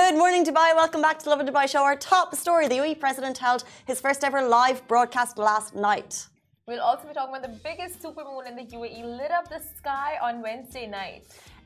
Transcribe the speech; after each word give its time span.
Good 0.00 0.16
morning, 0.22 0.44
Dubai. 0.44 0.74
Welcome 0.74 1.02
back 1.02 1.20
to 1.20 1.24
the 1.24 1.30
Lovin 1.30 1.46
Dubai 1.46 1.66
show. 1.68 1.82
Our 1.90 1.94
top 1.94 2.34
story 2.34 2.66
the 2.66 2.78
UAE 2.82 2.98
president 2.98 3.36
held 3.38 3.60
his 3.90 3.98
first 4.04 4.20
ever 4.28 4.40
live 4.58 4.78
broadcast 4.88 5.38
last 5.38 5.70
night. 5.88 6.12
We'll 6.66 6.84
also 6.88 7.06
be 7.06 7.14
talking 7.14 7.32
about 7.32 7.46
the 7.48 7.56
biggest 7.68 8.02
supermoon 8.04 8.44
in 8.48 8.54
the 8.60 8.66
UAE 8.76 9.02
lit 9.20 9.30
up 9.38 9.46
the 9.48 9.60
sky 9.78 10.10
on 10.20 10.42
Wednesday 10.42 10.86
night. 10.88 11.22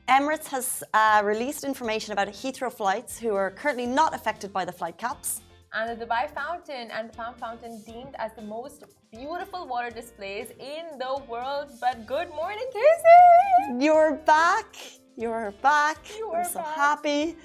Emirates 0.07 0.47
has 0.55 0.83
uh, 0.93 1.21
released 1.25 1.63
information 1.63 2.09
about 2.13 2.27
Heathrow 2.27 2.71
flights 2.71 3.17
who 3.17 3.31
are 3.33 3.49
currently 3.49 3.87
not 3.87 4.13
affected 4.13 4.53
by 4.53 4.63
the 4.63 4.75
flight 4.79 4.97
caps. 4.99 5.41
And 5.73 5.85
the 5.89 6.05
Dubai 6.05 6.29
Fountain 6.39 6.85
and 6.95 7.09
the 7.09 7.15
Palm 7.17 7.33
Fountain 7.43 7.81
deemed 7.91 8.15
as 8.19 8.31
the 8.39 8.45
most 8.57 8.83
beautiful 9.11 9.65
water 9.65 9.89
displays 9.89 10.49
in 10.75 10.83
the 11.03 11.13
world. 11.27 11.67
But 11.81 12.05
good 12.05 12.29
morning, 12.41 12.67
Casey! 12.77 13.83
You're 13.85 14.17
back. 14.35 14.69
You're 15.17 15.51
back. 15.63 15.97
You 16.19 16.29
I'm 16.29 16.41
are 16.41 16.45
so 16.45 16.59
back. 16.59 16.75
happy. 16.75 17.35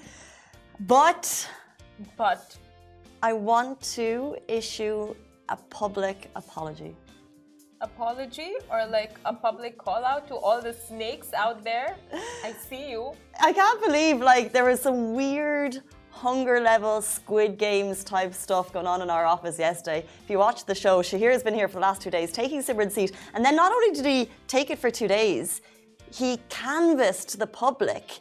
But 0.79 1.49
But 2.17 2.57
I 3.23 3.33
want 3.33 3.81
to 3.95 4.35
issue 4.47 5.15
a 5.49 5.57
public 5.69 6.29
apology. 6.35 6.95
apology 7.81 8.53
or 8.71 8.85
like 8.87 9.13
a 9.25 9.33
public 9.33 9.77
call 9.77 10.03
out 10.03 10.27
to 10.27 10.35
all 10.35 10.59
the 10.61 10.73
snakes 10.73 11.33
out 11.33 11.63
there. 11.63 11.95
I 12.43 12.51
see 12.67 12.89
you. 12.89 13.13
I 13.39 13.53
can't 13.53 13.81
believe 13.83 14.19
like 14.21 14.51
there 14.51 14.65
was 14.65 14.81
some 14.81 15.13
weird 15.13 15.81
hunger 16.09 16.59
level 16.61 17.01
Squid 17.01 17.57
Games 17.57 18.03
type 18.03 18.33
stuff 18.33 18.71
going 18.73 18.87
on 18.87 19.01
in 19.01 19.09
our 19.09 19.25
office 19.25 19.59
yesterday. 19.59 20.05
If 20.23 20.29
you 20.29 20.39
watched 20.39 20.65
the 20.67 20.75
show, 20.75 21.01
Shahir 21.01 21.31
has 21.31 21.43
been 21.43 21.53
here 21.53 21.67
for 21.67 21.75
the 21.75 21.81
last 21.81 22.01
two 22.01 22.09
days 22.09 22.31
taking 22.31 22.61
Simran's 22.61 22.93
seat. 22.93 23.11
And 23.33 23.43
then 23.45 23.55
not 23.55 23.71
only 23.71 23.91
did 23.91 24.05
he 24.05 24.29
take 24.47 24.69
it 24.71 24.79
for 24.79 24.89
two 24.89 25.07
days, 25.07 25.61
he 26.11 26.37
canvassed 26.49 27.37
the 27.37 27.47
public 27.47 28.19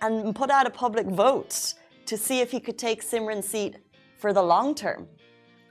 and 0.00 0.34
put 0.34 0.50
out 0.50 0.66
a 0.66 0.70
public 0.70 1.06
vote 1.06 1.74
to 2.06 2.16
see 2.16 2.40
if 2.40 2.50
he 2.50 2.60
could 2.60 2.78
take 2.78 3.02
Simran's 3.04 3.46
seat 3.46 3.76
for 4.18 4.32
the 4.32 4.42
long 4.42 4.74
term. 4.74 5.06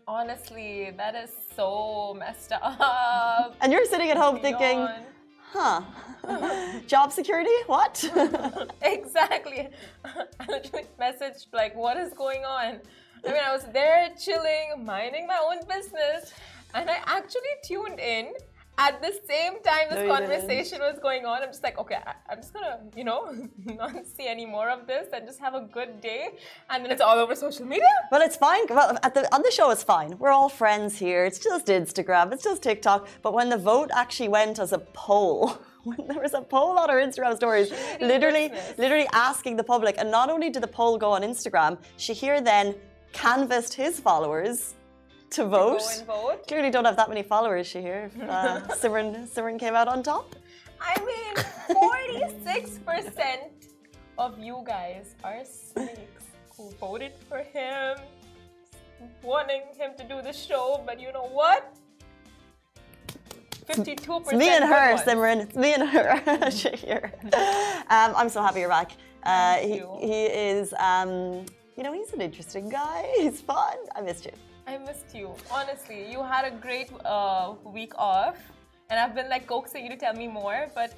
Honestly, 0.08 0.92
that 0.96 1.16
is 1.16 1.32
so 1.56 2.16
messed 2.18 2.54
up. 2.54 3.56
And 3.62 3.74
you're 3.74 3.86
sitting 3.86 4.10
at 4.10 4.18
home 4.18 4.40
thinking, 4.40 4.88
huh, 5.52 5.82
job 6.88 7.12
security? 7.12 7.58
What? 7.66 8.04
exactly. 8.82 9.70
I 10.06 10.46
literally 10.48 10.86
messaged 11.00 11.48
like, 11.54 11.76
"What 11.76 11.98
is 11.98 12.14
going 12.14 12.46
on?" 12.46 12.80
I 13.26 13.32
mean, 13.32 13.42
I 13.46 13.52
was 13.52 13.66
there 13.74 14.10
chilling, 14.18 14.86
minding 14.86 15.28
my 15.28 15.40
own 15.44 15.60
business, 15.68 16.34
and 16.74 16.90
I 16.90 17.00
actually 17.06 17.56
tuned 17.64 18.00
in 18.00 18.34
at 18.78 19.02
the 19.02 19.14
same 19.28 19.62
time 19.64 19.86
this 19.90 20.08
conversation 20.08 20.80
was 20.80 21.00
going 21.02 21.26
on. 21.26 21.42
I'm 21.42 21.50
just 21.50 21.64
like, 21.64 21.78
okay, 21.80 21.98
I, 22.06 22.14
I'm 22.30 22.38
just 22.38 22.54
gonna, 22.54 22.80
you 22.96 23.04
know, 23.04 23.48
not 23.66 24.06
see 24.06 24.28
any 24.28 24.46
more 24.46 24.70
of 24.70 24.86
this 24.88 25.08
and 25.14 25.26
just 25.26 25.40
have 25.40 25.56
a 25.56 25.62
good 25.62 26.00
day, 26.02 26.30
and 26.70 26.84
then 26.84 26.92
it's 26.92 27.02
all 27.02 27.18
over 27.18 27.36
social 27.36 27.66
media. 27.66 27.88
Well, 28.12 28.22
it's 28.22 28.38
fine. 28.38 28.66
Well, 28.70 28.98
at 29.04 29.14
the, 29.14 29.34
on 29.34 29.42
the 29.42 29.52
show, 29.52 29.72
it's 29.72 29.84
fine. 29.84 30.18
We're 30.20 30.32
all 30.32 30.50
friends 30.50 30.98
here. 30.98 31.26
It's 31.26 31.40
just 31.40 31.68
Instagram. 31.68 32.32
It's 32.32 32.44
just 32.44 32.62
TikTok. 32.64 33.08
But 33.22 33.34
when 33.34 33.50
the 33.50 33.58
vote 33.58 33.90
actually 33.94 34.30
went 34.30 34.60
as 34.60 34.74
a 34.74 34.80
poll, 34.80 35.58
when 35.84 36.08
there 36.08 36.22
was 36.22 36.34
a 36.34 36.42
poll 36.42 36.78
on 36.78 36.90
our 36.90 36.98
Instagram 36.98 37.36
stories, 37.36 37.70
Shady 37.70 38.06
literally, 38.06 38.50
business. 38.50 38.78
literally 38.78 39.08
asking 39.14 39.58
the 39.58 39.64
public, 39.64 39.96
and 39.98 40.12
not 40.12 40.30
only 40.30 40.50
did 40.50 40.62
the 40.62 40.68
poll 40.68 40.98
go 40.98 41.12
on 41.12 41.24
Instagram, 41.24 41.78
Shahir 41.98 42.44
then 42.44 42.76
canvassed 43.14 43.74
his 43.74 44.00
followers 44.00 44.76
to 45.32 45.46
vote. 45.46 45.82
And 45.98 46.08
vote. 46.08 46.48
Clearly, 46.48 46.70
don't 46.70 46.86
have 46.86 46.98
that 46.98 47.10
many 47.10 47.24
followers, 47.24 47.68
Shahir. 47.68 48.12
Uh, 48.30 48.62
Simran, 48.76 49.28
Simran 49.28 49.60
came 49.60 49.76
out 49.76 49.88
on 49.88 50.04
top. 50.04 50.36
I 50.80 50.96
mean, 51.10 51.36
46% 51.70 53.50
of 54.18 54.40
you 54.40 54.64
guys 54.66 55.16
are 55.24 55.44
snakes 55.44 56.26
who 56.56 56.70
voted 56.80 57.14
for 57.30 57.40
him, 57.40 57.98
wanting 59.24 59.64
him 59.78 59.92
to 59.98 60.04
do 60.04 60.22
the 60.22 60.34
show, 60.34 60.84
but 60.86 61.00
you 61.00 61.12
know 61.12 61.28
what? 61.28 61.76
52% 63.68 64.22
It's 64.22 64.34
me 64.34 64.50
and 64.50 64.64
her, 64.64 64.94
ones. 64.94 65.02
Simran. 65.06 65.42
It's 65.42 65.56
me 65.56 65.74
and 65.74 65.90
her, 65.90 66.22
Shahir. 66.62 67.12
Um, 67.90 68.14
I'm 68.16 68.30
so 68.30 68.42
happy 68.42 68.62
you're 68.62 68.70
back. 68.70 68.92
Uh, 69.24 69.58
he, 69.58 69.84
he 70.00 70.26
is, 70.26 70.74
um, 70.80 71.46
you 71.76 71.84
know, 71.84 71.92
he's 71.94 72.14
an 72.14 72.22
interesting 72.22 72.70
guy. 72.70 73.10
He's 73.18 73.42
fun. 73.42 73.76
I 73.96 74.02
missed 74.02 74.26
you. 74.26 74.32
I 74.68 74.78
missed 74.80 75.16
you. 75.16 75.34
Honestly, 75.50 76.12
you 76.12 76.22
had 76.22 76.44
a 76.44 76.52
great 76.52 76.92
uh, 77.06 77.54
week 77.64 77.94
off, 77.98 78.36
and 78.90 79.00
I've 79.00 79.16
been 79.16 79.30
like 79.30 79.48
coaxing 79.48 79.86
you 79.86 79.90
to 79.92 79.96
tell 79.96 80.14
me 80.14 80.28
more, 80.28 80.68
but 80.76 80.94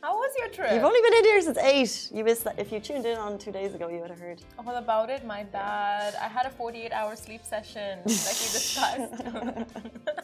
how 0.00 0.14
was 0.14 0.32
your 0.38 0.48
trip? 0.48 0.72
You've 0.72 0.84
only 0.84 1.00
been 1.00 1.18
in 1.18 1.24
here 1.24 1.40
since 1.42 1.58
eight. 1.58 2.16
You 2.16 2.22
missed 2.22 2.44
that. 2.44 2.58
If 2.58 2.70
you 2.70 2.78
tuned 2.78 3.04
in 3.04 3.18
on 3.18 3.36
two 3.36 3.50
days 3.50 3.74
ago, 3.74 3.88
you 3.88 3.98
would 3.98 4.10
have 4.10 4.20
heard. 4.20 4.40
All 4.58 4.76
about 4.76 5.10
it, 5.10 5.24
my 5.26 5.42
bad. 5.42 6.14
I 6.14 6.28
had 6.28 6.46
a 6.46 6.50
48 6.50 6.92
hour 6.92 7.16
sleep 7.16 7.44
session, 7.44 7.98
like 7.98 8.06
we 8.06 8.12
discussed. 8.12 9.24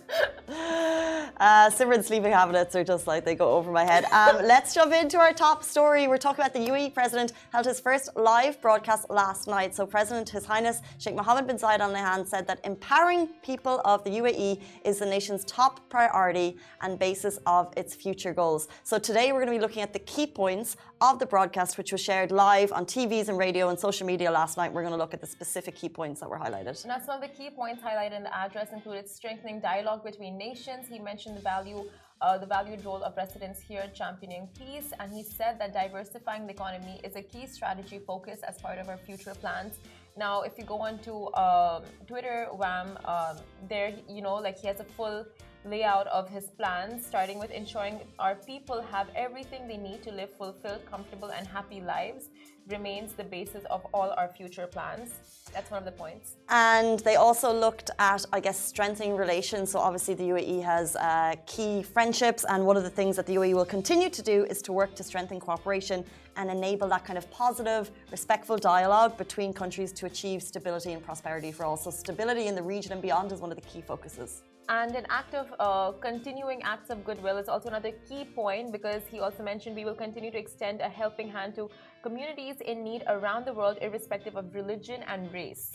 Uh, 1.41 1.69
Simran's 1.69 2.07
sleeping 2.07 2.33
habits 2.33 2.77
are 2.77 2.85
just 2.85 3.07
like 3.07 3.25
they 3.25 3.35
go 3.35 3.51
over 3.51 3.73
my 3.73 3.85
head. 3.85 4.05
Um, 4.13 4.37
let's 4.45 4.73
jump 4.73 4.93
into 4.93 5.19
our 5.19 5.33
top 5.33 5.65
story. 5.65 6.07
We're 6.07 6.19
talking 6.19 6.45
about 6.45 6.53
the 6.53 6.61
UAE 6.61 6.95
president 6.95 7.33
held 7.53 7.67
his 7.67 7.81
first 7.81 8.11
live 8.17 8.61
broadcast 8.61 9.11
last 9.11 9.49
night. 9.49 9.75
So, 9.75 9.85
President 9.85 10.29
His 10.29 10.45
Highness 10.45 10.81
Sheikh 10.99 11.17
Mohammed 11.17 11.47
bin 11.47 11.57
Zayed 11.57 11.81
Al 11.81 11.93
Nahyan 11.93 12.27
said 12.27 12.47
that 12.47 12.61
empowering 12.65 13.29
people 13.43 13.81
of 13.85 14.05
the 14.05 14.11
UAE 14.11 14.63
is 14.85 14.99
the 15.01 15.07
nation's 15.07 15.45
top 15.45 15.89
priority 15.89 16.57
and 16.83 16.99
basis 16.99 17.39
of 17.47 17.73
its 17.77 17.95
future 17.95 18.33
goals. 18.33 18.69
So, 18.85 18.99
today 18.99 19.33
we're 19.33 19.45
going 19.45 19.53
to 19.53 19.59
be 19.59 19.64
looking 19.65 19.83
at 19.83 19.95
the 19.95 20.05
key 20.15 20.27
points 20.27 20.77
of 21.01 21.19
the 21.19 21.25
broadcast, 21.25 21.79
which 21.79 21.91
was 21.91 22.03
shared 22.09 22.31
live 22.31 22.71
on 22.71 22.85
TVs 22.85 23.29
and 23.31 23.39
radio 23.39 23.71
and 23.71 23.79
social 23.79 24.07
media 24.07 24.31
last 24.31 24.59
night. 24.59 24.71
We're 24.71 24.83
going 24.83 24.93
to 24.93 25.03
look 25.05 25.15
at 25.15 25.23
the 25.23 25.27
specific 25.27 25.75
key 25.75 25.89
points 25.89 26.21
that 26.21 26.29
were 26.29 26.39
highlighted. 26.39 26.75
Now, 26.85 26.99
some 26.99 27.15
of 27.19 27.23
the 27.27 27.35
key 27.39 27.49
points 27.49 27.83
highlighted 27.83 28.15
in 28.19 28.25
the 28.25 28.37
address 28.37 28.69
included 28.75 29.09
strengthening 29.09 29.61
dialogue 29.61 30.05
between 30.05 30.37
nations. 30.37 30.87
He 30.87 30.99
mentioned 30.99 31.35
the 31.39 31.41
value, 31.41 31.81
uh, 32.21 32.37
the 32.37 32.51
valued 32.57 32.85
role 32.85 33.03
of 33.03 33.17
residents 33.17 33.59
here 33.63 33.91
championing 33.95 34.51
peace, 34.59 34.93
and 35.01 35.11
he 35.11 35.23
said 35.23 35.59
that 35.61 35.73
diversifying 35.73 36.47
the 36.47 36.53
economy 36.53 37.01
is 37.03 37.17
a 37.17 37.23
key 37.23 37.47
strategy 37.47 37.99
focus 38.07 38.41
as 38.47 38.61
part 38.61 38.79
of 38.79 38.91
our 38.91 38.99
future 38.99 39.35
plans. 39.35 39.73
Now, 40.15 40.43
if 40.43 40.59
you 40.59 40.65
go 40.65 40.79
onto 40.89 41.35
um, 41.35 41.85
Twitter, 42.07 42.49
WAM, 42.53 42.99
um, 43.07 43.37
there, 43.67 43.95
you 44.11 44.21
know, 44.21 44.35
like 44.35 44.59
he 44.59 44.67
has 44.67 44.81
a 44.81 44.85
full 44.85 45.25
layout 45.65 46.07
of 46.09 46.29
his 46.29 46.45
plans, 46.59 47.05
starting 47.07 47.39
with 47.39 47.51
ensuring 47.51 48.01
our 48.19 48.35
people 48.35 48.83
have 48.83 49.09
everything 49.17 49.67
they 49.67 49.77
need 49.77 50.03
to 50.03 50.13
live 50.13 50.31
fulfilled, 50.37 50.83
comfortable, 50.91 51.31
and 51.31 51.47
happy 51.47 51.81
lives, 51.81 52.29
remains 52.69 53.13
the 53.13 53.25
basis 53.25 53.65
of 53.71 53.85
all 53.93 54.15
our 54.17 54.29
future 54.29 54.67
plans. 54.67 55.11
That's 55.53 55.71
one 55.71 55.79
of 55.79 55.85
the 55.85 55.93
points. 55.93 56.37
And 56.49 56.99
they 57.01 57.17
also 57.17 57.53
looked 57.53 57.91
at, 57.99 58.25
I 58.33 58.41
guess, 58.41 58.59
strengthening 58.59 59.17
relations. 59.17 59.71
So 59.71 59.79
obviously, 59.79 60.15
the 60.15 60.25
UAE 60.25 60.63
has 60.63 60.97
uh, 60.97 61.35
key 61.47 61.83
friendships, 61.83 62.45
and 62.49 62.65
one 62.65 62.77
of 62.77 62.83
the 62.83 62.91
things 62.91 63.17
that 63.17 63.27
the 63.27 63.37
UAE 63.37 63.55
will 63.55 63.65
continue 63.65 64.11
to 64.11 64.23
do 64.23 64.45
is 64.45 64.63
to 64.63 64.73
work 64.73 64.95
to 64.97 65.05
strengthen 65.05 65.41
cooperation 65.41 66.05
and 66.37 66.51
enable 66.51 66.89
that 66.89 67.05
kind 67.05 67.19
of 67.19 67.31
positive, 67.31 67.91
respectful 68.11 68.57
dialogue 68.57 69.17
between 69.17 69.53
countries 69.53 69.93
to 69.93 70.07
achieve 70.07 70.43
stability 70.43 70.93
and 70.93 71.05
prosperity 71.05 71.53
for 71.53 71.65
all. 71.65 71.77
So 71.77 71.91
stability 71.91 72.47
in 72.47 72.55
the 72.55 72.63
region 72.63 72.93
and 72.93 73.01
beyond 73.01 73.31
is 73.31 73.41
one 73.41 73.51
of 73.51 73.57
the 73.57 73.69
key 73.69 73.81
focuses. 73.81 74.43
And 74.69 74.97
an 74.97 75.07
act 75.11 75.35
of 75.35 75.53
uh, 75.59 75.93
continuing 75.99 76.63
acts 76.63 76.89
of 76.89 77.05
goodwill 77.05 77.37
is 77.37 77.49
also 77.49 77.69
another 77.69 77.93
key 78.09 78.25
point 78.25 78.73
because 78.73 79.03
he 79.11 79.21
also 79.21 79.43
mentioned 79.43 79.77
we 79.77 79.85
will 79.85 79.95
continue 79.95 80.31
to 80.31 80.39
extend 80.39 80.81
a 80.81 80.89
helping 80.89 81.29
hand 81.29 81.55
to 81.57 81.69
communities 82.03 82.57
in 82.65 82.83
need 82.83 83.03
around 83.07 83.45
the 83.45 83.53
world, 83.53 83.77
irrespective 83.83 84.37
of 84.37 84.55
religion 84.55 85.03
and 85.07 85.31
race. 85.35 85.73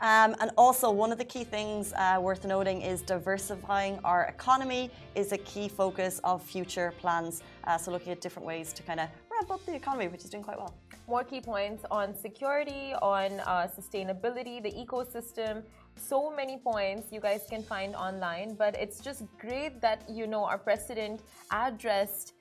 Um, 0.00 0.34
and 0.40 0.50
also, 0.58 0.90
one 0.90 1.12
of 1.12 1.18
the 1.18 1.24
key 1.24 1.44
things 1.44 1.92
uh, 1.92 2.18
worth 2.20 2.44
noting 2.44 2.82
is 2.82 3.00
diversifying 3.02 4.00
our 4.04 4.24
economy 4.24 4.90
is 5.14 5.32
a 5.32 5.38
key 5.38 5.68
focus 5.68 6.20
of 6.24 6.42
future 6.42 6.92
plans. 6.98 7.42
Uh, 7.64 7.78
so, 7.78 7.92
looking 7.92 8.12
at 8.12 8.20
different 8.20 8.46
ways 8.46 8.72
to 8.72 8.82
kind 8.82 9.00
of 9.00 9.08
ramp 9.30 9.50
up 9.50 9.64
the 9.66 9.74
economy, 9.74 10.08
which 10.08 10.24
is 10.24 10.30
doing 10.30 10.42
quite 10.42 10.58
well. 10.58 10.74
More 11.06 11.22
key 11.22 11.40
points 11.40 11.84
on 11.90 12.14
security, 12.14 12.94
on 13.02 13.40
uh, 13.40 13.68
sustainability, 13.78 14.62
the 14.62 14.72
ecosystem. 14.72 15.62
So 15.96 16.30
many 16.30 16.58
points 16.58 17.12
you 17.12 17.20
guys 17.20 17.46
can 17.48 17.62
find 17.62 17.94
online, 17.94 18.54
but 18.54 18.76
it's 18.76 19.00
just 19.00 19.22
great 19.38 19.80
that 19.80 20.08
you 20.08 20.26
know 20.26 20.44
our 20.44 20.58
president 20.58 21.22
addressed 21.50 22.34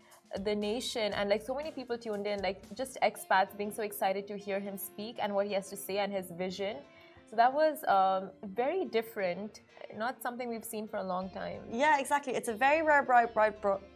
the 0.44 0.55
nation 0.55 1.13
and 1.13 1.29
like 1.29 1.44
so 1.44 1.53
many 1.53 1.71
people 1.71 1.97
tuned 1.97 2.25
in, 2.25 2.41
like 2.41 2.63
just 2.75 2.97
expats 3.01 3.55
being 3.55 3.71
so 3.71 3.83
excited 3.83 4.27
to 4.27 4.38
hear 4.38 4.59
him 4.59 4.77
speak 4.77 5.17
and 5.21 5.33
what 5.33 5.45
he 5.45 5.53
has 5.53 5.69
to 5.69 5.77
say 5.77 6.00
and 6.00 6.11
his 6.11 6.31
vision. 6.31 6.77
So 7.33 7.38
that 7.38 7.51
was 7.51 7.83
um, 7.88 8.30
very 8.53 8.85
different, 8.85 9.62
not 9.97 10.21
something 10.21 10.47
we've 10.47 10.63
seen 10.63 10.88
for 10.88 10.97
a 10.97 11.03
long 11.03 11.31
time. 11.31 11.62
Yeah, 11.71 11.97
exactly. 12.00 12.35
It's 12.35 12.47
a 12.47 12.53
very 12.53 12.83
rare 12.83 13.03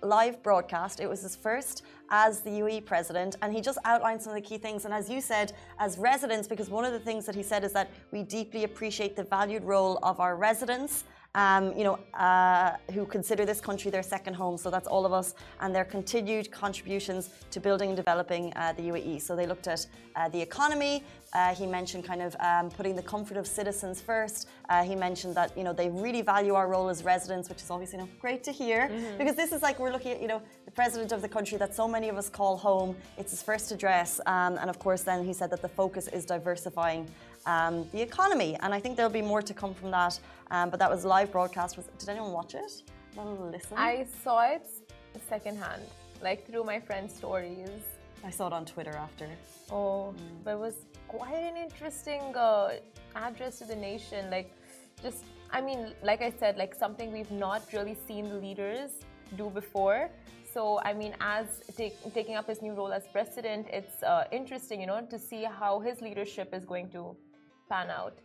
live 0.01 0.41
broadcast. 0.41 0.99
It 0.99 1.07
was 1.07 1.21
his 1.21 1.35
first 1.35 1.83
as 2.09 2.41
the 2.41 2.49
UAE 2.49 2.85
president, 2.85 3.35
and 3.43 3.53
he 3.53 3.61
just 3.61 3.77
outlined 3.85 4.23
some 4.23 4.31
of 4.35 4.41
the 4.41 4.49
key 4.49 4.57
things. 4.57 4.85
And 4.85 4.93
as 4.93 5.07
you 5.07 5.21
said, 5.21 5.53
as 5.77 5.99
residents, 5.99 6.47
because 6.47 6.71
one 6.71 6.83
of 6.83 6.93
the 6.93 6.99
things 6.99 7.27
that 7.27 7.35
he 7.35 7.43
said 7.43 7.63
is 7.63 7.73
that 7.73 7.91
we 8.11 8.23
deeply 8.23 8.63
appreciate 8.63 9.15
the 9.15 9.25
valued 9.25 9.63
role 9.63 9.99
of 10.01 10.19
our 10.19 10.35
residents 10.35 11.03
um, 11.35 11.75
you 11.77 11.83
know, 11.83 11.99
uh, 12.13 12.73
who 12.93 13.05
consider 13.05 13.45
this 13.45 13.61
country 13.61 13.91
their 13.91 14.03
second 14.03 14.33
home. 14.33 14.57
So 14.57 14.69
that's 14.69 14.87
all 14.87 15.05
of 15.05 15.13
us, 15.13 15.35
and 15.61 15.73
their 15.73 15.85
continued 15.85 16.51
contributions 16.51 17.29
to 17.51 17.59
building 17.59 17.89
and 17.89 17.97
developing 17.97 18.53
uh, 18.55 18.73
the 18.73 18.83
UAE. 18.83 19.21
So 19.21 19.35
they 19.35 19.45
looked 19.45 19.67
at 19.67 19.85
uh, 20.15 20.29
the 20.29 20.41
economy. 20.41 21.03
Uh, 21.33 21.53
he 21.53 21.67
mentioned 21.67 22.05
kind 22.05 22.21
of 22.21 22.35
um, 22.39 22.71
putting 22.71 22.95
the 22.95 23.01
comfort 23.01 23.37
of 23.37 23.45
citizens 23.45 24.01
first. 24.01 24.47
Uh, 24.69 24.83
he 24.83 24.95
mentioned 24.95 25.35
that 25.35 25.55
you 25.57 25.63
know 25.63 25.73
they 25.73 25.89
really 25.89 26.21
value 26.21 26.55
our 26.55 26.67
role 26.67 26.89
as 26.89 27.03
residents, 27.03 27.49
which 27.49 27.61
is 27.61 27.69
obviously 27.69 27.99
you 27.99 28.05
know, 28.05 28.09
great 28.19 28.43
to 28.43 28.51
hear 28.51 28.87
mm-hmm. 28.87 29.17
because 29.17 29.35
this 29.35 29.51
is 29.51 29.61
like 29.61 29.79
we're 29.79 29.91
looking 29.91 30.13
at 30.13 30.21
you 30.21 30.27
know 30.27 30.41
the 30.65 30.71
president 30.71 31.11
of 31.11 31.21
the 31.21 31.29
country 31.29 31.57
that 31.57 31.75
so 31.75 31.87
many 31.87 32.09
of 32.09 32.17
us 32.17 32.29
call 32.29 32.57
home. 32.57 32.95
It's 33.17 33.31
his 33.31 33.43
first 33.43 33.71
address, 33.71 34.19
um, 34.25 34.57
and 34.57 34.69
of 34.69 34.79
course 34.79 35.03
then 35.03 35.23
he 35.23 35.33
said 35.33 35.49
that 35.51 35.61
the 35.61 35.69
focus 35.69 36.07
is 36.07 36.25
diversifying 36.25 37.07
um, 37.47 37.87
the 37.91 38.01
economy. 38.01 38.55
And 38.61 38.73
I 38.73 38.79
think 38.79 38.97
there'll 38.97 39.11
be 39.11 39.21
more 39.21 39.41
to 39.41 39.53
come 39.53 39.73
from 39.73 39.89
that. 39.91 40.19
Um, 40.51 40.69
but 40.69 40.79
that 40.79 40.89
was 40.89 41.05
live 41.05 41.31
broadcast. 41.31 41.77
Was, 41.77 41.87
did 41.97 42.09
anyone 42.09 42.31
watch 42.31 42.55
it? 42.55 42.83
listen? 43.51 43.77
I 43.77 44.05
saw 44.23 44.41
it 44.41 44.67
secondhand, 45.27 45.81
like 46.21 46.45
through 46.47 46.63
my 46.63 46.79
friend's 46.79 47.13
stories. 47.13 47.69
I 48.23 48.29
saw 48.29 48.47
it 48.47 48.53
on 48.53 48.65
Twitter 48.65 48.91
after. 48.91 49.27
Oh, 49.71 50.13
mm. 50.15 50.43
but 50.43 50.51
it 50.51 50.59
was 50.59 50.75
quite 51.07 51.43
an 51.51 51.57
interesting 51.57 52.21
uh, 52.35 52.71
address 53.15 53.59
to 53.59 53.65
the 53.65 53.75
nation. 53.75 54.29
Like, 54.29 54.51
just, 55.01 55.23
I 55.51 55.61
mean, 55.61 55.93
like 56.03 56.21
I 56.21 56.31
said, 56.31 56.57
like 56.57 56.73
something 56.73 57.11
we've 57.11 57.31
not 57.31 57.61
really 57.73 57.97
seen 58.07 58.29
the 58.29 58.35
leaders 58.35 58.91
do 59.35 59.49
before. 59.49 60.09
So, 60.53 60.79
I 60.83 60.93
mean, 60.93 61.15
as 61.21 61.45
take, 61.75 61.95
taking 62.13 62.35
up 62.35 62.47
his 62.47 62.61
new 62.61 62.73
role 62.73 62.91
as 62.91 63.07
president, 63.07 63.67
it's 63.71 64.01
uh, 64.01 64.23
interesting, 64.31 64.81
you 64.81 64.87
know, 64.87 65.01
to 65.01 65.19
see 65.19 65.43
how 65.43 65.79
his 65.79 66.01
leadership 66.01 66.53
is 66.53 66.65
going 66.65 66.89
to 66.91 67.15
pan 67.69 67.89
out. 67.91 68.17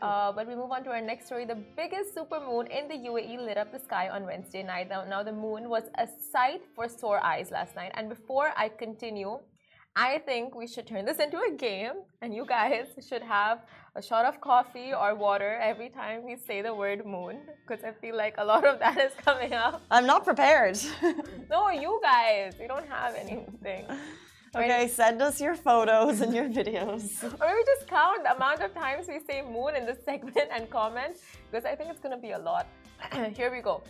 Uh, 0.00 0.32
but 0.32 0.46
we 0.46 0.54
move 0.54 0.70
on 0.70 0.84
to 0.84 0.90
our 0.90 1.00
next 1.00 1.26
story. 1.26 1.44
The 1.44 1.60
biggest 1.76 2.14
supermoon 2.14 2.68
in 2.68 2.88
the 2.88 3.08
UAE 3.08 3.44
lit 3.44 3.56
up 3.56 3.72
the 3.72 3.78
sky 3.78 4.08
on 4.08 4.24
Wednesday 4.24 4.62
night. 4.62 4.88
Now, 4.88 5.04
now, 5.04 5.22
the 5.22 5.32
moon 5.32 5.68
was 5.68 5.84
a 5.98 6.06
sight 6.32 6.62
for 6.74 6.88
sore 6.88 7.20
eyes 7.22 7.50
last 7.50 7.76
night. 7.76 7.92
And 7.94 8.08
before 8.08 8.52
I 8.56 8.68
continue, 8.68 9.38
I 9.96 10.18
think 10.18 10.54
we 10.54 10.66
should 10.66 10.86
turn 10.86 11.06
this 11.06 11.18
into 11.18 11.38
a 11.40 11.50
game, 11.50 11.94
and 12.20 12.34
you 12.34 12.44
guys 12.44 12.88
should 13.08 13.22
have 13.22 13.60
a 13.94 14.02
shot 14.02 14.26
of 14.26 14.42
coffee 14.42 14.92
or 14.92 15.14
water 15.14 15.58
every 15.62 15.88
time 15.88 16.22
we 16.22 16.36
say 16.36 16.60
the 16.60 16.74
word 16.74 17.06
moon, 17.06 17.40
because 17.66 17.82
I 17.82 17.92
feel 17.92 18.14
like 18.14 18.34
a 18.36 18.44
lot 18.44 18.66
of 18.66 18.78
that 18.80 18.98
is 18.98 19.12
coming 19.24 19.54
up. 19.54 19.80
I'm 19.90 20.04
not 20.04 20.22
prepared. 20.24 20.78
no, 21.50 21.70
you 21.70 21.98
guys, 22.02 22.52
you 22.60 22.68
don't 22.68 22.86
have 22.88 23.14
anything. 23.14 23.86
Okay, 24.56 24.88
send 24.88 25.20
us 25.20 25.38
your 25.40 25.54
photos 25.54 26.22
and 26.22 26.34
your 26.34 26.48
videos. 26.48 27.22
or 27.22 27.46
maybe 27.46 27.62
just 27.66 27.86
count 27.88 28.22
the 28.22 28.34
amount 28.34 28.62
of 28.62 28.72
times 28.72 29.06
we 29.06 29.20
say 29.20 29.42
moon 29.42 29.76
in 29.76 29.84
this 29.84 29.98
segment 30.04 30.48
and 30.50 30.70
comment 30.70 31.16
because 31.50 31.66
I 31.66 31.74
think 31.74 31.90
it's 31.90 32.00
going 32.00 32.14
to 32.14 32.20
be 32.20 32.32
a 32.32 32.38
lot. 32.38 32.66
Here 33.36 33.52
we 33.52 33.60
go. 33.60 33.82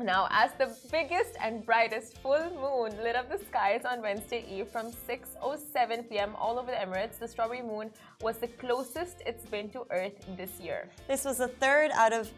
Now, 0.00 0.28
as 0.30 0.52
the 0.58 0.74
biggest 0.92 1.32
and 1.42 1.66
brightest 1.66 2.18
full 2.18 2.50
moon 2.54 2.96
lit 3.02 3.16
up 3.16 3.28
the 3.28 3.44
skies 3.44 3.82
on 3.84 4.00
Wednesday 4.00 4.46
Eve 4.48 4.68
from 4.68 4.92
6:07 4.92 6.08
p.m. 6.08 6.36
all 6.36 6.58
over 6.58 6.70
the 6.70 6.76
Emirates, 6.76 7.18
the 7.18 7.26
strawberry 7.26 7.62
moon 7.62 7.90
was 8.22 8.38
the 8.38 8.46
closest 8.46 9.22
it's 9.26 9.44
been 9.44 9.68
to 9.70 9.84
Earth 9.90 10.24
this 10.36 10.60
year. 10.60 10.88
This 11.08 11.24
was 11.24 11.38
the 11.38 11.48
third 11.48 11.90
out 11.90 12.12
of 12.12 12.30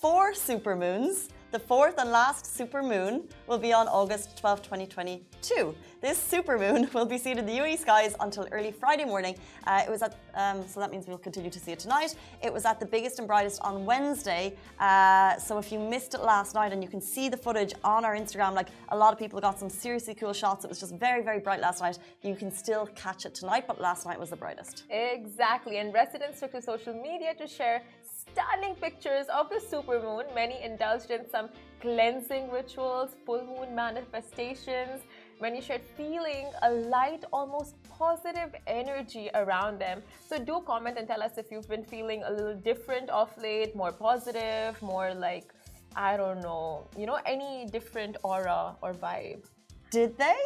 four 0.00 0.32
supermoons 0.32 1.28
the 1.52 1.58
fourth 1.58 1.98
and 1.98 2.10
last 2.10 2.46
supermoon 2.46 3.24
will 3.46 3.58
be 3.58 3.74
on 3.74 3.86
August 3.86 4.38
12, 4.38 4.62
2022. 4.62 5.74
This 6.00 6.18
supermoon 6.18 6.92
will 6.94 7.04
be 7.04 7.18
seen 7.18 7.38
in 7.38 7.44
the 7.44 7.52
UAE 7.52 7.78
skies 7.78 8.16
until 8.20 8.48
early 8.50 8.72
Friday 8.72 9.04
morning. 9.04 9.36
Uh, 9.66 9.82
it 9.86 9.90
was 9.90 10.00
at, 10.00 10.16
um, 10.34 10.66
so 10.66 10.80
that 10.80 10.90
means 10.90 11.06
we'll 11.06 11.18
continue 11.18 11.50
to 11.50 11.60
see 11.60 11.72
it 11.72 11.78
tonight. 11.78 12.14
It 12.42 12.50
was 12.50 12.64
at 12.64 12.80
the 12.80 12.86
biggest 12.86 13.18
and 13.18 13.28
brightest 13.28 13.60
on 13.60 13.84
Wednesday. 13.84 14.54
Uh, 14.80 15.36
so 15.36 15.58
if 15.58 15.70
you 15.70 15.78
missed 15.78 16.14
it 16.14 16.22
last 16.22 16.54
night 16.54 16.72
and 16.72 16.82
you 16.82 16.88
can 16.88 17.02
see 17.02 17.28
the 17.28 17.36
footage 17.36 17.74
on 17.84 18.06
our 18.06 18.16
Instagram, 18.16 18.54
like 18.54 18.68
a 18.88 18.96
lot 18.96 19.12
of 19.12 19.18
people 19.18 19.38
got 19.38 19.58
some 19.58 19.68
seriously 19.68 20.14
cool 20.14 20.32
shots. 20.32 20.64
It 20.64 20.68
was 20.68 20.80
just 20.80 20.94
very, 20.94 21.22
very 21.22 21.38
bright 21.38 21.60
last 21.60 21.82
night. 21.82 21.98
You 22.22 22.34
can 22.34 22.50
still 22.50 22.88
catch 22.94 23.26
it 23.26 23.34
tonight, 23.34 23.66
but 23.66 23.78
last 23.78 24.06
night 24.06 24.18
was 24.18 24.30
the 24.30 24.36
brightest. 24.36 24.84
Exactly. 24.88 25.76
And 25.78 25.92
residents 25.92 26.40
took 26.40 26.52
to 26.52 26.62
social 26.62 26.94
media 26.94 27.34
to 27.34 27.46
share 27.46 27.82
stunning 28.22 28.74
pictures 28.76 29.26
of 29.28 29.48
the 29.48 29.60
supermoon. 29.60 30.32
Many 30.34 30.62
indulged 30.62 31.10
in 31.10 31.28
some 31.28 31.48
cleansing 31.80 32.50
rituals, 32.50 33.10
full 33.26 33.44
moon 33.44 33.74
manifestations. 33.74 35.02
Many 35.40 35.60
shared 35.60 35.82
feeling 35.96 36.46
a 36.62 36.70
light, 36.70 37.24
almost 37.32 37.74
positive 37.98 38.54
energy 38.66 39.30
around 39.34 39.80
them. 39.80 40.02
So 40.28 40.38
do 40.38 40.62
comment 40.66 40.98
and 40.98 41.06
tell 41.08 41.22
us 41.22 41.36
if 41.36 41.50
you've 41.50 41.68
been 41.68 41.84
feeling 41.84 42.22
a 42.22 42.30
little 42.30 42.54
different 42.54 43.10
of 43.10 43.36
late, 43.38 43.74
more 43.74 43.92
positive, 43.92 44.80
more 44.82 45.12
like, 45.14 45.52
I 45.96 46.16
don't 46.16 46.40
know, 46.40 46.86
you 46.96 47.06
know, 47.06 47.18
any 47.26 47.66
different 47.66 48.16
aura 48.22 48.76
or 48.82 48.92
vibe. 48.94 49.44
Did 49.90 50.16
they? 50.16 50.40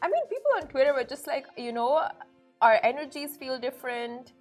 I 0.00 0.08
mean, 0.08 0.24
people 0.28 0.50
on 0.56 0.66
Twitter 0.66 0.92
were 0.94 1.04
just 1.04 1.26
like, 1.26 1.46
you 1.56 1.72
know, 1.72 2.08
our 2.60 2.80
energies 2.82 3.36
feel 3.36 3.58
different 3.58 4.32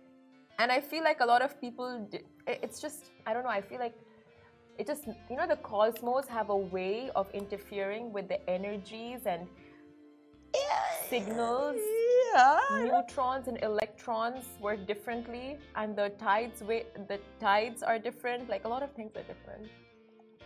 and 0.61 0.71
I 0.71 0.79
feel 0.79 1.03
like 1.03 1.19
a 1.21 1.25
lot 1.25 1.41
of 1.41 1.59
people, 1.59 2.07
it's 2.47 2.79
just, 2.79 3.11
I 3.25 3.33
don't 3.33 3.43
know, 3.43 3.49
I 3.49 3.61
feel 3.61 3.79
like 3.79 3.95
it 4.77 4.85
just, 4.87 5.07
you 5.29 5.35
know, 5.35 5.47
the 5.47 5.57
cosmos 5.57 6.27
have 6.27 6.49
a 6.49 6.55
way 6.55 7.09
of 7.15 7.29
interfering 7.33 8.13
with 8.13 8.27
the 8.27 8.39
energies 8.49 9.21
and 9.25 9.47
signals. 11.09 11.77
Yeah. 12.33 12.59
Neutrons 12.91 13.47
and 13.47 13.57
electrons 13.63 14.45
work 14.61 14.87
differently, 14.87 15.57
and 15.75 15.95
the 15.95 16.09
tides, 16.17 16.59
the 16.59 17.19
tides 17.39 17.83
are 17.83 17.99
different. 17.99 18.47
Like 18.47 18.63
a 18.65 18.69
lot 18.69 18.83
of 18.83 18.91
things 18.93 19.11
are 19.15 19.23
different. 19.23 19.67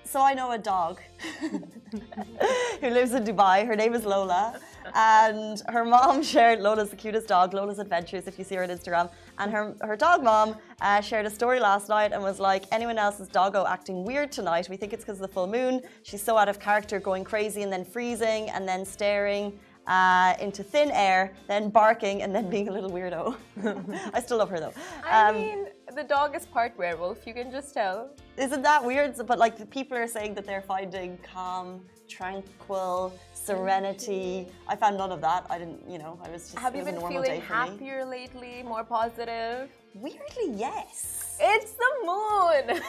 So 0.06 0.22
I 0.22 0.36
know 0.36 0.52
a 0.52 0.58
dog 0.58 1.02
who 1.42 2.90
lives 2.90 3.14
in 3.14 3.24
Dubai. 3.26 3.66
Her 3.66 3.76
name 3.76 3.96
is 3.96 4.06
Lola, 4.06 4.60
and 4.94 5.64
her 5.68 5.84
mom 5.84 6.22
shared 6.34 6.60
Lola's 6.60 6.92
the 6.92 6.96
cutest 6.96 7.28
dog. 7.28 7.56
Lola's 7.56 7.80
Adventures, 7.80 8.28
if 8.28 8.38
you 8.38 8.46
see 8.46 8.56
her 8.56 8.64
on 8.64 8.70
Instagram, 8.70 9.10
and 9.40 9.52
her 9.52 9.76
her 9.82 9.96
dog 9.96 10.24
mom 10.24 10.56
uh, 10.82 11.02
shared 11.02 11.26
a 11.26 11.30
story 11.30 11.60
last 11.60 11.90
night 11.90 12.14
and 12.14 12.22
was 12.22 12.40
like, 12.40 12.66
anyone 12.72 13.00
else's 13.00 13.28
doggo 13.28 13.66
acting 13.66 14.06
weird 14.06 14.32
tonight. 14.32 14.70
We 14.70 14.78
think 14.78 14.94
it's 14.94 15.04
because 15.04 15.20
of 15.20 15.28
the 15.28 15.34
full 15.34 15.48
moon. 15.48 15.82
She's 16.04 16.22
so 16.22 16.38
out 16.38 16.50
of 16.50 16.60
character, 16.60 17.00
going 17.00 17.24
crazy 17.24 17.64
and 17.64 17.74
then 17.74 17.84
freezing 17.84 18.50
and 18.52 18.68
then 18.68 18.86
staring. 18.86 19.60
Uh, 19.88 20.34
into 20.40 20.64
thin 20.64 20.90
air, 20.90 21.32
then 21.48 21.70
barking, 21.70 22.24
and 22.24 22.34
then 22.34 22.50
being 22.50 22.70
a 22.70 22.72
little 22.72 22.90
weirdo. 22.90 23.36
I 24.16 24.20
still 24.20 24.40
love 24.40 24.50
her 24.50 24.60
though. 24.60 24.74
Um, 25.04 25.14
I 25.14 25.32
mean, 25.32 25.68
the 25.96 26.04
dog 26.04 26.36
is 26.36 26.46
part 26.46 26.78
werewolf. 26.78 27.26
You 27.26 27.34
can 27.34 27.50
just 27.50 27.74
tell. 27.74 28.10
Isn't 28.38 28.62
that 28.64 28.84
weird? 28.84 29.16
But 29.26 29.40
like 29.40 29.70
people 29.70 29.98
are 29.98 30.08
saying 30.08 30.34
that 30.36 30.46
they're 30.46 30.62
finding 30.62 31.18
calm, 31.34 31.82
tranquil, 32.10 33.18
serenity. 33.34 34.48
I 34.68 34.76
found 34.76 34.98
none 34.98 35.12
of 35.12 35.22
that. 35.22 35.46
I 35.50 35.58
didn't, 35.58 35.90
you 35.90 35.98
know, 35.98 36.20
I 36.24 36.30
was 36.30 36.52
just. 36.52 36.60
Have 36.60 36.76
you 36.76 36.84
been 36.84 37.00
feeling 37.08 37.42
happier 37.42 38.04
lately, 38.04 38.62
more 38.64 38.84
positive? 38.84 39.70
Weirdly, 39.94 40.52
yes. 40.54 41.38
It's 41.40 41.72
the 41.72 41.92
moon. 42.06 42.82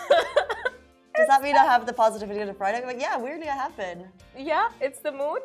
Does 1.14 1.28
that 1.28 1.42
mean 1.44 1.56
I 1.56 1.64
have 1.64 1.86
the 1.86 1.92
positivity 1.92 2.42
on 2.42 2.48
a 2.48 2.54
Friday? 2.54 2.82
But 2.84 3.00
yeah, 3.00 3.16
weirdly, 3.16 3.48
I 3.48 3.54
have 3.54 3.76
been. 3.76 4.08
Yeah, 4.36 4.68
it's 4.80 4.98
the 4.98 5.12
moon. 5.12 5.38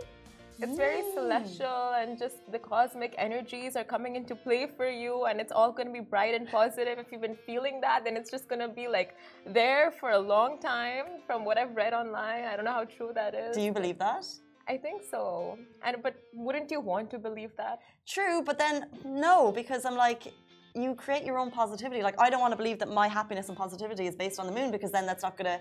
It's 0.62 0.78
very 0.78 1.02
mm. 1.02 1.14
celestial 1.16 1.94
and 2.00 2.20
just 2.20 2.52
the 2.52 2.60
cosmic 2.60 3.16
energies 3.18 3.76
are 3.76 3.84
coming 3.84 4.16
into 4.16 4.36
play 4.36 4.68
for 4.78 4.88
you 4.88 5.26
and 5.26 5.42
it's 5.42 5.52
all 5.52 5.72
going 5.72 5.88
to 5.88 5.94
be 5.94 6.00
bright 6.00 6.36
and 6.36 6.48
positive. 6.48 7.00
If 7.00 7.12
you've 7.12 7.22
been 7.22 7.38
feeling 7.48 7.82
that, 7.82 8.04
then 8.06 8.16
it's 8.16 8.30
just 8.30 8.48
going 8.48 8.62
to 8.62 8.68
be 8.68 8.88
like 8.88 9.16
there 9.46 9.92
for 9.92 10.12
a 10.12 10.20
long 10.20 10.60
time 10.60 11.06
from 11.26 11.46
what 11.46 11.58
I've 11.58 11.76
read 11.76 11.94
online. 11.94 12.44
I 12.46 12.56
don't 12.56 12.66
know 12.66 12.74
how 12.74 12.86
true 12.86 13.12
that 13.16 13.34
is. 13.34 13.56
Do 13.56 13.62
you 13.62 13.72
believe 13.72 13.98
that? 13.98 14.26
I 14.68 14.78
think 14.78 15.02
so. 15.10 15.58
And 15.84 15.98
but 16.04 16.16
wouldn't 16.34 16.70
you 16.70 16.80
want 16.80 17.10
to 17.12 17.18
believe 17.18 17.52
that? 17.58 17.80
True, 18.08 18.44
but 18.44 18.60
then 18.60 18.86
no, 19.04 19.52
because 19.52 19.84
I'm 19.86 19.96
like 19.96 20.32
you 20.76 20.96
create 20.96 21.24
your 21.26 21.38
own 21.38 21.52
positivity. 21.52 22.02
Like 22.04 22.20
I 22.20 22.30
don't 22.30 22.40
want 22.40 22.54
to 22.54 22.58
believe 22.58 22.80
that 22.80 22.90
my 22.90 23.08
happiness 23.08 23.50
and 23.50 23.58
positivity 23.58 24.06
is 24.08 24.16
based 24.16 24.40
on 24.40 24.46
the 24.46 24.54
moon 24.54 24.72
because 24.72 24.92
then 24.92 25.06
that's 25.06 25.24
not 25.24 25.38
going 25.38 25.52
to 25.56 25.60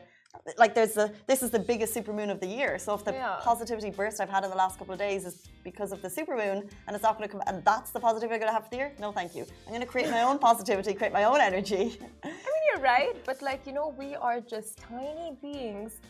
like 0.58 0.74
there's 0.74 0.94
the 0.94 1.12
this 1.26 1.42
is 1.42 1.50
the 1.50 1.58
biggest 1.58 1.94
supermoon 1.94 2.30
of 2.30 2.40
the 2.40 2.46
year. 2.46 2.78
So 2.78 2.94
if 2.94 3.04
the 3.04 3.12
yeah. 3.12 3.36
positivity 3.40 3.90
burst 3.90 4.20
I've 4.20 4.30
had 4.30 4.44
in 4.44 4.50
the 4.50 4.56
last 4.56 4.78
couple 4.78 4.92
of 4.92 4.98
days 4.98 5.24
is 5.24 5.48
because 5.64 5.92
of 5.92 6.02
the 6.02 6.08
supermoon 6.08 6.68
and 6.86 6.94
it's 6.94 7.02
not 7.02 7.18
going 7.18 7.28
to 7.28 7.32
come 7.32 7.42
and 7.46 7.64
that's 7.64 7.90
the 7.90 8.00
positivity 8.00 8.34
I'm 8.34 8.40
going 8.40 8.50
to 8.50 8.54
have 8.54 8.64
for 8.64 8.70
the 8.70 8.76
year, 8.76 8.92
no, 8.98 9.12
thank 9.12 9.34
you. 9.34 9.44
I'm 9.66 9.72
going 9.72 9.80
to 9.80 9.86
create 9.86 10.10
my 10.10 10.22
own 10.22 10.38
positivity, 10.48 10.94
create 10.94 11.12
my 11.12 11.24
own 11.24 11.40
energy. 11.40 11.98
I 12.22 12.28
mean, 12.28 12.62
you're 12.72 12.82
right, 12.82 13.14
but 13.26 13.42
like 13.42 13.66
you 13.66 13.72
know, 13.72 13.94
we 13.98 14.14
are 14.14 14.40
just 14.40 14.78
tiny 14.78 15.36
beings 15.42 16.00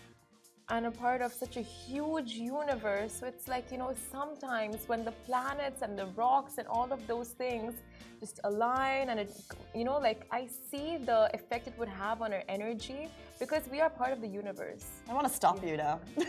and 0.71 0.87
a 0.87 0.91
part 0.91 1.21
of 1.21 1.33
such 1.33 1.57
a 1.57 1.61
huge 1.61 2.33
universe. 2.33 3.13
So 3.19 3.27
it's 3.27 3.49
like, 3.49 3.71
you 3.73 3.79
know, 3.79 3.93
sometimes 4.11 4.79
when 4.87 5.05
the 5.05 5.13
planets 5.27 5.83
and 5.83 5.99
the 5.99 6.07
rocks 6.17 6.59
and 6.59 6.67
all 6.69 6.93
of 6.93 7.07
those 7.07 7.31
things 7.31 7.75
just 8.21 8.41
align 8.45 9.09
and 9.09 9.19
it, 9.19 9.31
you 9.75 9.85
know, 9.85 9.99
like 9.99 10.27
I 10.31 10.49
see 10.71 10.97
the 10.99 11.31
effect 11.35 11.67
it 11.67 11.75
would 11.79 11.89
have 11.89 12.23
on 12.23 12.33
our 12.33 12.45
energy 12.49 13.09
because 13.39 13.63
we 13.71 13.81
are 13.81 13.91
part 13.91 14.13
of 14.13 14.21
the 14.21 14.29
universe. 14.29 14.87
I 15.09 15.15
want 15.15 15.27
to 15.27 15.33
stop 15.33 15.65
you 15.67 15.77
now. 15.77 16.01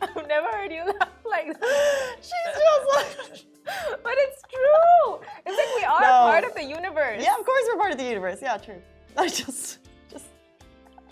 I've 0.00 0.26
never 0.28 0.48
heard 0.48 0.72
you 0.72 0.84
laugh 0.84 1.08
like 1.24 1.58
that. 1.60 2.16
She's 2.20 2.54
just 2.58 2.86
like. 2.96 3.44
but 4.02 4.14
it's 4.16 4.42
true. 4.52 5.20
It's 5.46 5.56
like 5.56 5.76
we 5.76 5.84
are 5.84 6.00
no. 6.00 6.32
part 6.32 6.44
of 6.44 6.54
the 6.54 6.64
universe. 6.64 7.22
Yeah, 7.22 7.38
of 7.38 7.46
course 7.46 7.62
we're 7.68 7.78
part 7.78 7.92
of 7.92 7.98
the 7.98 8.04
universe. 8.04 8.40
Yeah, 8.42 8.56
true. 8.56 8.82
I 9.16 9.28
just. 9.28 9.78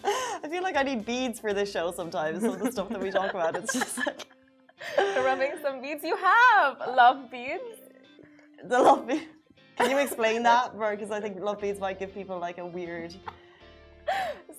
I 0.05 0.49
feel 0.49 0.63
like 0.63 0.77
I 0.77 0.83
need 0.83 1.05
beads 1.05 1.39
for 1.41 1.53
this 1.53 1.71
show 1.71 1.93
sometimes. 1.93 2.43
Some 2.43 2.55
of 2.55 2.61
the 2.61 2.73
stuff 2.73 2.89
that 2.89 3.01
we 3.01 3.11
talk 3.11 3.31
about, 3.35 3.57
it's 3.57 3.73
just 3.73 3.99
like 3.99 4.27
rubbing 4.99 5.53
some 5.63 5.81
beads. 5.83 6.03
You 6.05 6.17
have 6.17 6.79
love 6.97 7.31
beads. 7.31 7.63
The 8.65 8.79
love 8.79 9.07
beads. 9.07 9.25
Can 9.77 9.91
you 9.91 9.99
explain 9.99 10.43
that, 10.43 10.79
Because 10.79 11.11
I 11.11 11.21
think 11.21 11.41
love 11.41 11.61
beads 11.61 11.81
might 11.81 11.99
give 11.99 12.13
people 12.13 12.39
like 12.39 12.59
a 12.59 12.67
weird. 12.67 13.15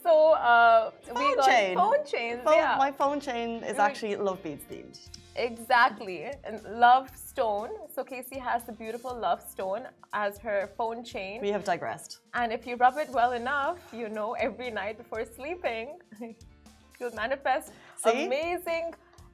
So 0.03 0.31
uh, 0.33 0.91
phone 1.13 1.29
we 1.29 1.35
got 1.35 1.45
chain. 1.47 1.75
phone 1.75 2.05
chains. 2.05 2.41
Phone, 2.43 2.55
yeah. 2.55 2.75
My 2.79 2.91
phone 2.91 3.19
chain 3.19 3.63
is 3.63 3.77
actually 3.77 4.15
love 4.15 4.41
beads 4.41 4.63
themed. 4.71 4.97
Exactly. 5.35 6.31
And 6.43 6.61
love 6.63 7.09
stone. 7.15 7.69
So 7.93 8.03
Casey 8.03 8.39
has 8.39 8.63
the 8.63 8.71
beautiful 8.71 9.17
love 9.17 9.41
stone 9.41 9.87
as 10.13 10.37
her 10.39 10.69
phone 10.77 11.03
chain. 11.03 11.41
We 11.41 11.49
have 11.49 11.63
digressed. 11.63 12.19
And 12.33 12.51
if 12.51 12.67
you 12.67 12.75
rub 12.75 12.97
it 12.97 13.09
well 13.09 13.31
enough, 13.31 13.77
you 13.93 14.09
know, 14.09 14.33
every 14.33 14.71
night 14.71 14.97
before 14.97 15.25
sleeping, 15.25 15.99
you'll 16.99 17.15
manifest 17.15 17.71
See? 17.97 18.25
amazing 18.25 18.93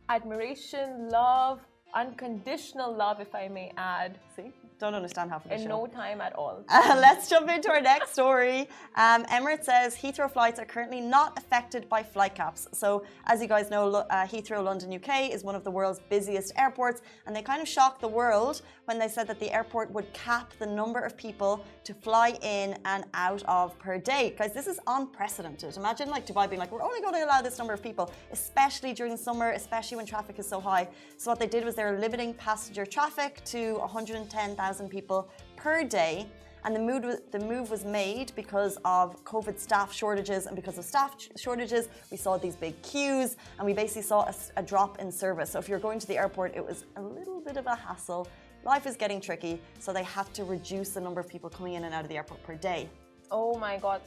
admiration, 0.10 1.10
love, 1.10 1.62
unconditional 1.94 2.94
love, 2.94 3.20
if 3.20 3.34
I 3.34 3.48
may 3.48 3.72
add. 3.78 4.20
See? 4.36 4.52
Don't 4.80 4.94
understand 4.94 5.32
half 5.32 5.44
of 5.44 5.50
the 5.50 5.56
in 5.56 5.64
show. 5.64 5.70
no 5.70 5.88
time 5.88 6.22
at 6.22 6.34
all. 6.34 6.64
Uh, 6.78 6.96
let's 7.02 7.28
jump 7.28 7.50
into 7.50 7.70
our 7.70 7.82
next 7.82 8.12
story. 8.14 8.70
Um, 8.96 9.26
Emirates 9.26 9.64
says 9.64 9.96
Heathrow 9.96 10.32
flights 10.32 10.60
are 10.60 10.66
currently 10.66 11.02
not 11.02 11.36
affected 11.38 11.90
by 11.90 12.04
flight 12.04 12.36
caps. 12.36 12.68
So, 12.72 13.04
as 13.26 13.42
you 13.42 13.48
guys 13.48 13.72
know, 13.72 13.88
uh, 13.96 14.28
Heathrow, 14.28 14.64
London, 14.64 14.94
UK 14.94 15.32
is 15.32 15.44
one 15.44 15.56
of 15.56 15.64
the 15.64 15.72
world's 15.72 16.00
busiest 16.10 16.54
airports, 16.58 17.02
and 17.26 17.36
they 17.36 17.42
kind 17.42 17.62
of 17.62 17.68
shocked 17.68 18.02
the 18.02 18.08
world 18.08 18.62
when 18.86 19.00
they 19.00 19.08
said 19.08 19.26
that 19.28 19.40
the 19.40 19.52
airport 19.52 19.90
would 19.92 20.12
cap 20.14 20.54
the 20.60 20.66
number 20.68 21.00
of 21.00 21.18
people 21.18 21.66
to 21.84 21.94
fly 21.96 22.38
in 22.44 22.78
and 22.86 23.06
out 23.16 23.42
of 23.48 23.78
per 23.80 23.98
day. 23.98 24.36
Guys, 24.38 24.54
this 24.54 24.68
is 24.68 24.80
unprecedented. 24.86 25.76
Imagine 25.78 26.10
like 26.10 26.28
Dubai 26.28 26.48
being 26.48 26.60
like, 26.60 26.72
we're 26.72 26.84
only 26.84 27.02
going 27.02 27.16
to 27.16 27.26
allow 27.26 27.42
this 27.42 27.58
number 27.58 27.74
of 27.74 27.82
people, 27.82 28.12
especially 28.32 28.94
during 28.94 29.18
summer, 29.18 29.52
especially 29.52 29.98
when 29.98 30.06
traffic 30.06 30.38
is 30.38 30.48
so 30.48 30.60
high. 30.60 30.88
So, 31.18 31.32
what 31.32 31.40
they 31.40 31.48
did 31.48 31.66
was 31.66 31.74
they 31.74 31.84
were 31.84 31.98
limiting 31.98 32.36
passenger 32.36 32.86
traffic 32.86 33.44
to 33.46 33.80
110,000 33.80 34.67
people 34.90 35.30
per 35.56 35.84
day. 35.84 36.28
And 36.66 36.76
the, 36.76 36.80
mood 36.80 37.22
the 37.32 37.40
move 37.40 37.70
was 37.70 37.86
made 37.86 38.34
because 38.36 38.78
of 38.84 39.24
COVID 39.24 39.58
staff 39.58 39.94
shortages. 39.94 40.48
And 40.48 40.56
because 40.56 40.78
of 40.78 40.84
staff 40.84 41.16
shortages, 41.38 41.88
we 42.12 42.18
saw 42.18 42.38
these 42.38 42.56
big 42.56 42.82
queues 42.82 43.38
and 43.58 43.66
we 43.66 43.74
basically 43.74 44.02
saw 44.02 44.30
a 44.58 44.64
drop 44.64 45.00
in 45.00 45.12
service. 45.12 45.52
So 45.52 45.60
if 45.60 45.70
you're 45.70 45.80
going 45.80 46.00
to 46.00 46.08
the 46.08 46.18
airport, 46.18 46.56
it 46.56 46.66
was 46.66 46.84
a 46.98 47.02
little 47.02 47.40
bit 47.40 47.58
of 47.58 47.68
a 47.68 47.76
hassle. 47.76 48.28
Life 48.66 48.86
is 48.86 48.98
getting 48.98 49.22
tricky, 49.22 49.62
so 49.80 49.94
they 49.94 50.04
have 50.04 50.34
to 50.34 50.44
reduce 50.44 50.90
the 50.90 51.00
number 51.00 51.22
of 51.22 51.30
people 51.30 51.50
coming 51.50 51.76
in 51.76 51.86
and 51.86 51.94
out 51.94 52.04
of 52.04 52.10
the 52.10 52.18
airport 52.18 52.44
per 52.44 52.56
day. 52.56 52.90
Oh 53.32 53.58
my 53.58 53.78
god, 53.78 54.02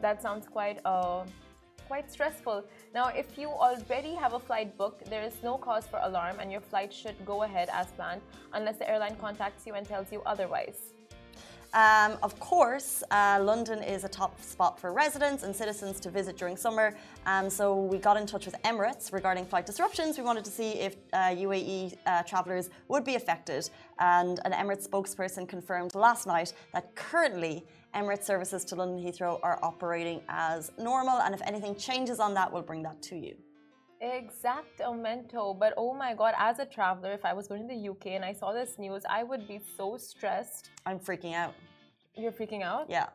that 0.00 0.22
sounds 0.22 0.46
quite 0.46 0.78
uh, 0.84 1.24
quite 1.86 2.10
stressful. 2.10 2.64
Now, 2.94 3.08
if 3.08 3.38
you 3.38 3.48
already 3.48 4.14
have 4.14 4.32
a 4.34 4.40
flight 4.40 4.76
booked, 4.76 5.08
there 5.10 5.22
is 5.22 5.34
no 5.42 5.56
cause 5.56 5.86
for 5.86 6.00
alarm, 6.02 6.36
and 6.40 6.50
your 6.50 6.60
flight 6.60 6.92
should 6.92 7.16
go 7.24 7.42
ahead 7.42 7.68
as 7.72 7.86
planned, 7.88 8.22
unless 8.52 8.76
the 8.76 8.88
airline 8.88 9.16
contacts 9.16 9.66
you 9.66 9.74
and 9.74 9.86
tells 9.86 10.12
you 10.12 10.22
otherwise. 10.26 10.94
Um, 11.74 12.16
of 12.22 12.38
course, 12.38 13.02
uh, 13.10 13.40
London 13.42 13.82
is 13.82 14.04
a 14.04 14.08
top 14.08 14.40
spot 14.40 14.78
for 14.78 14.92
residents 14.92 15.42
and 15.42 15.54
citizens 15.54 15.98
to 16.00 16.10
visit 16.10 16.36
during 16.36 16.56
summer. 16.56 16.94
Um, 17.26 17.50
so 17.50 17.74
we 17.74 17.98
got 17.98 18.16
in 18.16 18.26
touch 18.26 18.46
with 18.46 18.54
Emirates 18.62 19.12
regarding 19.12 19.44
flight 19.44 19.66
disruptions. 19.66 20.16
We 20.16 20.22
wanted 20.22 20.44
to 20.44 20.52
see 20.52 20.74
if 20.74 20.94
uh, 21.12 21.30
UAE 21.30 21.96
uh, 22.06 22.22
travellers 22.22 22.70
would 22.86 23.02
be 23.02 23.16
affected. 23.16 23.68
And 23.98 24.38
an 24.44 24.52
Emirates 24.52 24.88
spokesperson 24.88 25.48
confirmed 25.48 25.96
last 25.96 26.28
night 26.28 26.52
that 26.72 26.94
currently 26.94 27.66
Emirates 27.94 28.24
services 28.24 28.64
to 28.66 28.74
London 28.74 29.04
Heathrow 29.04 29.38
are 29.42 29.58
operating 29.62 30.20
as 30.28 30.72
normal. 30.78 31.20
And 31.20 31.34
if 31.34 31.40
anything 31.42 31.76
changes 31.76 32.18
on 32.18 32.34
that, 32.34 32.52
we'll 32.52 32.62
bring 32.62 32.82
that 32.82 33.00
to 33.02 33.16
you. 33.16 33.36
Exactamento. 34.02 35.58
But 35.58 35.74
oh 35.76 35.94
my 35.94 36.14
god, 36.14 36.34
as 36.36 36.58
a 36.58 36.66
traveler, 36.66 37.12
if 37.12 37.24
I 37.24 37.32
was 37.32 37.46
going 37.46 37.66
to 37.66 37.74
the 37.74 37.88
UK 37.88 38.06
and 38.08 38.24
I 38.24 38.32
saw 38.32 38.52
this 38.52 38.78
news, 38.78 39.02
I 39.08 39.22
would 39.22 39.46
be 39.46 39.60
so 39.76 39.96
stressed. 39.96 40.70
I'm 40.84 40.98
freaking 40.98 41.34
out. 41.34 41.54
You're 42.16 42.32
freaking 42.32 42.62
out? 42.62 42.86
Yeah. 42.88 43.06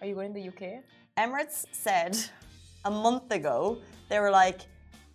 Are 0.00 0.06
you 0.06 0.14
going 0.14 0.34
to 0.34 0.40
the 0.40 0.48
UK? 0.48 0.82
Emirates 1.18 1.66
said 1.72 2.18
a 2.84 2.90
month 2.90 3.30
ago, 3.30 3.78
they 4.08 4.18
were 4.18 4.30
like, 4.30 4.60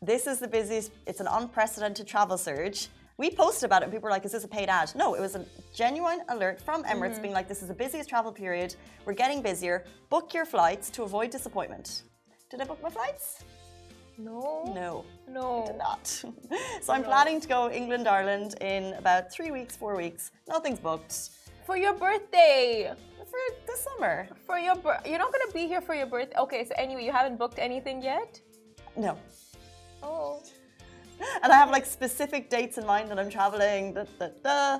this 0.01 0.25
is 0.27 0.39
the 0.39 0.47
busiest, 0.47 0.91
it's 1.05 1.19
an 1.19 1.27
unprecedented 1.27 2.07
travel 2.07 2.37
surge. 2.37 2.89
We 3.17 3.29
posted 3.29 3.65
about 3.65 3.81
it 3.81 3.85
and 3.85 3.93
people 3.93 4.05
were 4.05 4.11
like, 4.11 4.25
is 4.25 4.31
this 4.31 4.43
a 4.43 4.47
paid 4.47 4.69
ad? 4.69 4.91
No, 4.95 5.13
it 5.13 5.21
was 5.21 5.35
a 5.35 5.45
genuine 5.73 6.21
alert 6.29 6.61
from 6.61 6.83
Emirates 6.83 7.13
mm-hmm. 7.13 7.21
being 7.21 7.33
like, 7.33 7.47
this 7.47 7.61
is 7.61 7.67
the 7.67 7.73
busiest 7.73 8.09
travel 8.09 8.31
period. 8.31 8.75
We're 9.05 9.13
getting 9.13 9.41
busier. 9.41 9.85
Book 10.09 10.33
your 10.33 10.45
flights 10.45 10.89
to 10.91 11.03
avoid 11.03 11.29
disappointment. 11.29 12.03
Did 12.49 12.61
I 12.61 12.65
book 12.65 12.81
my 12.83 12.89
flights? 12.89 13.43
No. 14.17 14.71
No. 14.75 15.05
No. 15.27 15.63
I 15.63 15.67
did 15.67 15.77
not. 15.77 16.07
so 16.81 16.93
I'm 16.93 17.03
planning 17.03 17.39
to 17.41 17.47
go 17.47 17.71
England, 17.71 18.07
Ireland 18.07 18.55
in 18.61 18.93
about 18.93 19.31
three 19.31 19.51
weeks, 19.51 19.75
four 19.75 19.95
weeks. 19.95 20.31
Nothing's 20.47 20.79
booked. 20.79 21.29
For 21.65 21.77
your 21.77 21.93
birthday. 21.93 22.93
For 23.17 23.39
the 23.65 23.77
summer. 23.77 24.27
For 24.45 24.59
your 24.59 24.75
you're 25.05 25.19
not 25.19 25.31
gonna 25.31 25.53
be 25.53 25.67
here 25.67 25.81
for 25.81 25.95
your 25.95 26.07
birthday. 26.07 26.35
Okay, 26.37 26.65
so 26.65 26.73
anyway, 26.77 27.05
you 27.05 27.11
haven't 27.11 27.39
booked 27.39 27.59
anything 27.59 28.01
yet. 28.01 28.39
No. 28.97 29.17
Oh. 30.03 30.43
And 31.43 31.51
I 31.51 31.55
have 31.55 31.69
like 31.69 31.85
specific 31.85 32.49
dates 32.49 32.77
in 32.77 32.85
mind 32.85 33.09
that 33.09 33.19
I'm 33.19 33.29
traveling. 33.29 33.93
Da, 33.93 34.05
da, 34.19 34.27
da. 34.43 34.79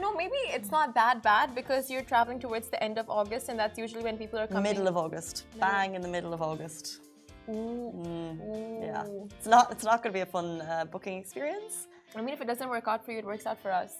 No, 0.00 0.14
maybe 0.14 0.40
it's 0.56 0.70
not 0.70 0.94
that 0.94 1.22
bad 1.22 1.54
because 1.54 1.90
you're 1.90 2.02
traveling 2.12 2.38
towards 2.40 2.68
the 2.68 2.82
end 2.82 2.96
of 2.98 3.06
August, 3.10 3.48
and 3.50 3.58
that's 3.58 3.78
usually 3.78 4.02
when 4.02 4.16
people 4.16 4.38
are 4.38 4.46
coming. 4.46 4.62
Middle 4.62 4.88
of 4.88 4.96
August. 4.96 5.44
Bang 5.58 5.94
in 5.94 6.00
the 6.02 6.08
middle 6.16 6.32
of 6.32 6.40
August. 6.42 7.00
Ooh. 7.48 7.92
Mm, 8.06 8.82
Yeah. 8.88 9.04
It's 9.38 9.46
not 9.54 9.70
it's 9.72 9.84
not 9.84 10.02
gonna 10.02 10.12
be 10.12 10.20
a 10.20 10.26
fun 10.36 10.48
uh, 10.62 10.84
booking 10.92 11.18
experience. 11.18 11.74
I 12.16 12.20
mean, 12.22 12.34
if 12.36 12.40
it 12.40 12.46
doesn't 12.46 12.68
work 12.76 12.86
out 12.88 13.04
for 13.04 13.12
you, 13.12 13.18
it 13.18 13.24
works 13.32 13.46
out 13.46 13.58
for 13.60 13.72
us. 13.82 13.92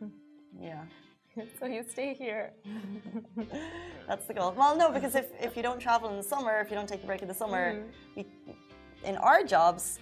Yeah. 0.60 0.82
so 1.60 1.66
you 1.66 1.82
stay 1.96 2.14
here. 2.14 2.52
That's 4.08 4.26
the 4.26 4.34
goal. 4.34 4.52
Well, 4.56 4.74
no, 4.76 4.90
because 4.90 5.14
if, 5.14 5.26
if 5.48 5.56
you 5.56 5.62
don't 5.62 5.78
travel 5.78 6.08
in 6.10 6.16
the 6.16 6.22
summer, 6.34 6.54
if 6.60 6.68
you 6.70 6.76
don't 6.76 6.88
take 6.88 7.02
a 7.04 7.06
break 7.06 7.22
in 7.22 7.28
the 7.28 7.34
summer, 7.42 7.64
Mm. 7.74 7.84
we, 8.16 8.26
in 9.04 9.16
our 9.18 9.44
jobs, 9.44 10.00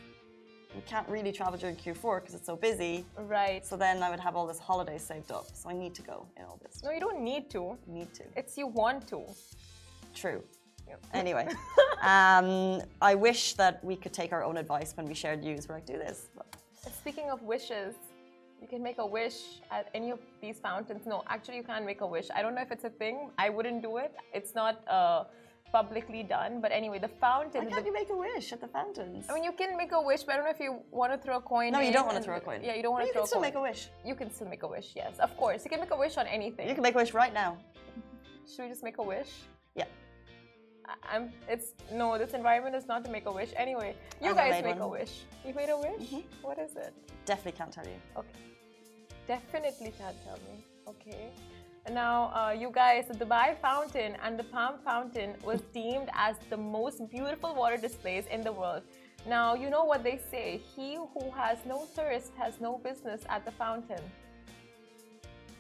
we 0.77 0.83
can't 0.83 1.09
really 1.09 1.33
travel 1.33 1.59
during 1.59 1.75
Q4 1.75 2.21
because 2.21 2.35
it's 2.35 2.47
so 2.47 2.55
busy. 2.55 3.05
Right. 3.17 3.65
So 3.65 3.77
then 3.77 4.03
I 4.03 4.11
would 4.11 4.21
have 4.21 4.37
all 4.37 4.47
this 4.47 4.59
holiday 4.59 4.99
saved 4.99 5.33
up. 5.33 5.47
So 5.55 5.71
I 5.71 5.73
need 5.73 5.95
to 5.95 6.03
go 6.03 6.27
in 6.37 6.45
August. 6.45 6.85
No, 6.85 6.91
you 6.91 7.01
don't 7.01 7.23
need 7.23 7.51
to. 7.51 7.79
Need 7.87 8.13
to. 8.15 8.25
It's 8.37 8.59
you 8.59 8.67
want 8.67 9.09
to. 9.09 9.23
True. 10.15 10.43
Yep. 10.87 11.01
Anyway, 11.15 11.49
um, 12.03 12.81
I 13.03 13.15
wish 13.17 13.55
that 13.55 13.83
we 13.83 13.97
could 13.97 14.13
take 14.13 14.33
our 14.33 14.45
own 14.45 14.57
advice 14.57 14.97
when 14.97 15.07
we 15.07 15.15
shared 15.15 15.43
news. 15.43 15.69
We're 15.69 15.77
like, 15.77 15.87
do 15.87 15.95
this. 15.95 16.29
Speaking 17.01 17.31
of 17.31 17.43
wishes, 17.43 17.95
you 18.61 18.69
can 18.69 18.83
make 18.83 18.99
a 18.99 19.07
wish 19.07 19.61
at 19.73 19.89
any 19.95 20.11
of 20.11 20.21
these 20.41 20.59
fountains. 20.61 21.07
No, 21.07 21.25
actually, 21.29 21.57
you 21.57 21.65
can't 21.65 21.85
make 21.85 22.03
a 22.03 22.07
wish. 22.07 22.29
I 22.35 22.43
don't 22.43 22.55
know 22.55 22.63
if 22.63 22.71
it's 22.71 22.85
a 22.85 22.91
thing. 22.91 23.31
I 23.39 23.49
wouldn't 23.49 23.83
do 23.83 23.97
it. 23.97 24.15
It's 24.33 24.55
not 24.55 24.87
uh, 24.89 25.25
publicly 25.77 26.23
done. 26.37 26.53
But 26.65 26.71
anyway, 26.81 26.99
the 27.07 27.13
fountain. 27.27 27.65
why 27.65 27.71
can't 27.71 27.87
you 27.91 27.97
make 28.01 28.11
a 28.17 28.19
wish 28.29 28.47
at 28.55 28.61
the 28.65 28.71
fountains? 28.79 29.27
I 29.29 29.35
mean, 29.35 29.45
you 29.49 29.55
can 29.61 29.71
make 29.83 29.93
a 30.01 30.03
wish, 30.11 30.23
but 30.25 30.33
I 30.33 30.37
don't 30.37 30.47
know 30.49 30.57
if 30.59 30.63
you 30.67 30.73
want 31.01 31.11
to 31.15 31.19
throw 31.25 31.37
a 31.43 31.45
coin. 31.55 31.69
no, 31.77 31.81
you 31.87 31.93
don't 31.97 32.07
want 32.11 32.19
to 32.21 32.25
throw 32.29 32.37
a 32.43 32.45
coin. 32.49 32.61
Yeah, 32.69 32.75
you 32.79 32.83
don't 32.85 32.95
want 32.97 33.05
to 33.05 33.09
you 33.09 33.13
throw 33.13 33.23
can 33.23 33.29
still 33.33 33.41
a 33.41 33.45
coin. 33.45 33.49
make 33.51 33.63
a 33.63 33.65
wish. 33.69 33.81
You 34.11 34.15
can 34.21 34.29
still 34.37 34.49
make 34.55 34.63
a 34.69 34.71
wish. 34.77 34.89
Yes, 35.03 35.15
of 35.27 35.31
course. 35.43 35.61
You 35.65 35.71
can 35.73 35.81
make 35.85 35.95
a 35.99 36.01
wish 36.05 36.15
on 36.23 36.27
anything. 36.39 36.65
You 36.69 36.75
can 36.79 36.83
make 36.89 36.95
a 36.99 37.01
wish 37.05 37.13
right 37.23 37.35
now. 37.43 37.51
Should 38.51 38.63
we 38.65 38.69
just 38.75 38.85
make 38.89 38.99
a 39.05 39.07
wish? 39.15 39.31
Yeah. 39.81 39.89
I- 40.93 41.03
I'm. 41.13 41.25
It's 41.55 41.69
no. 42.01 42.07
This 42.23 42.33
environment 42.41 42.75
is 42.81 42.87
not 42.93 43.01
to 43.07 43.11
make 43.17 43.27
a 43.33 43.35
wish. 43.41 43.51
Anyway, 43.65 43.91
you 44.23 44.31
I've 44.31 44.37
guys 44.37 44.65
make 44.71 44.81
a 44.89 44.91
wish. 44.99 45.13
You 45.47 45.53
made 45.61 45.71
a 45.77 45.79
wish. 45.87 46.05
Mhm. 46.11 46.23
What 46.49 46.59
is 46.67 46.73
it? 46.85 46.93
Definitely 47.31 47.57
can't 47.61 47.73
tell 47.79 47.87
you. 47.95 47.99
Okay. 48.21 48.39
Definitely 49.27 49.93
can't 49.99 50.17
tell 50.25 50.39
me. 50.49 50.65
Okay. 50.89 51.31
Now, 51.93 52.33
uh, 52.35 52.51
you 52.51 52.71
guys, 52.73 53.07
the 53.09 53.15
Dubai 53.15 53.57
Fountain 53.61 54.17
and 54.25 54.39
the 54.39 54.45
Palm 54.45 54.75
Fountain 54.85 55.35
was 55.45 55.61
deemed 55.73 56.09
as 56.15 56.37
the 56.51 56.57
most 56.57 57.09
beautiful 57.11 57.55
water 57.55 57.77
displays 57.77 58.25
in 58.31 58.43
the 58.43 58.53
world. 58.53 58.83
Now, 59.29 59.55
you 59.55 59.71
know 59.71 59.85
what 59.85 60.03
they 60.03 60.21
say 60.31 60.61
he 60.75 60.97
who 60.97 61.31
has 61.31 61.59
no 61.67 61.79
thirst 61.97 62.33
has 62.39 62.61
no 62.61 62.79
business 62.79 63.23
at 63.29 63.45
the 63.45 63.53
fountain. 63.53 64.03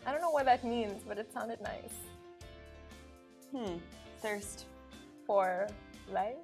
I 0.06 0.12
don't 0.12 0.20
know 0.20 0.30
what 0.30 0.44
that 0.46 0.64
means, 0.64 1.02
but 1.06 1.18
it 1.18 1.32
sounded 1.32 1.60
nice. 1.60 1.96
Hmm. 3.52 3.78
Thirst. 4.22 4.66
For 5.26 5.66
life? 6.12 6.36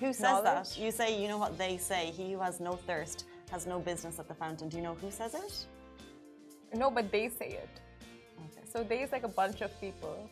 Who 0.00 0.12
says 0.12 0.22
Knowledge? 0.22 0.44
that? 0.44 0.78
You 0.78 0.90
say, 0.90 1.20
you 1.20 1.28
know 1.28 1.38
what 1.38 1.56
they 1.56 1.76
say. 1.76 2.12
He 2.16 2.32
who 2.32 2.40
has 2.40 2.58
no 2.58 2.72
thirst 2.72 3.26
has 3.52 3.66
no 3.66 3.78
business 3.78 4.18
at 4.18 4.26
the 4.26 4.34
fountain. 4.34 4.68
Do 4.68 4.76
you 4.76 4.82
know 4.82 4.94
who 4.94 5.12
says 5.12 5.34
it? 5.34 5.66
No, 6.76 6.90
but 6.90 7.10
they 7.10 7.28
say 7.28 7.58
it. 7.64 7.74
Okay. 8.44 8.64
So 8.72 8.84
they 8.84 9.00
is 9.02 9.10
like 9.10 9.24
a 9.24 9.34
bunch 9.42 9.62
of 9.62 9.70
people. 9.80 10.28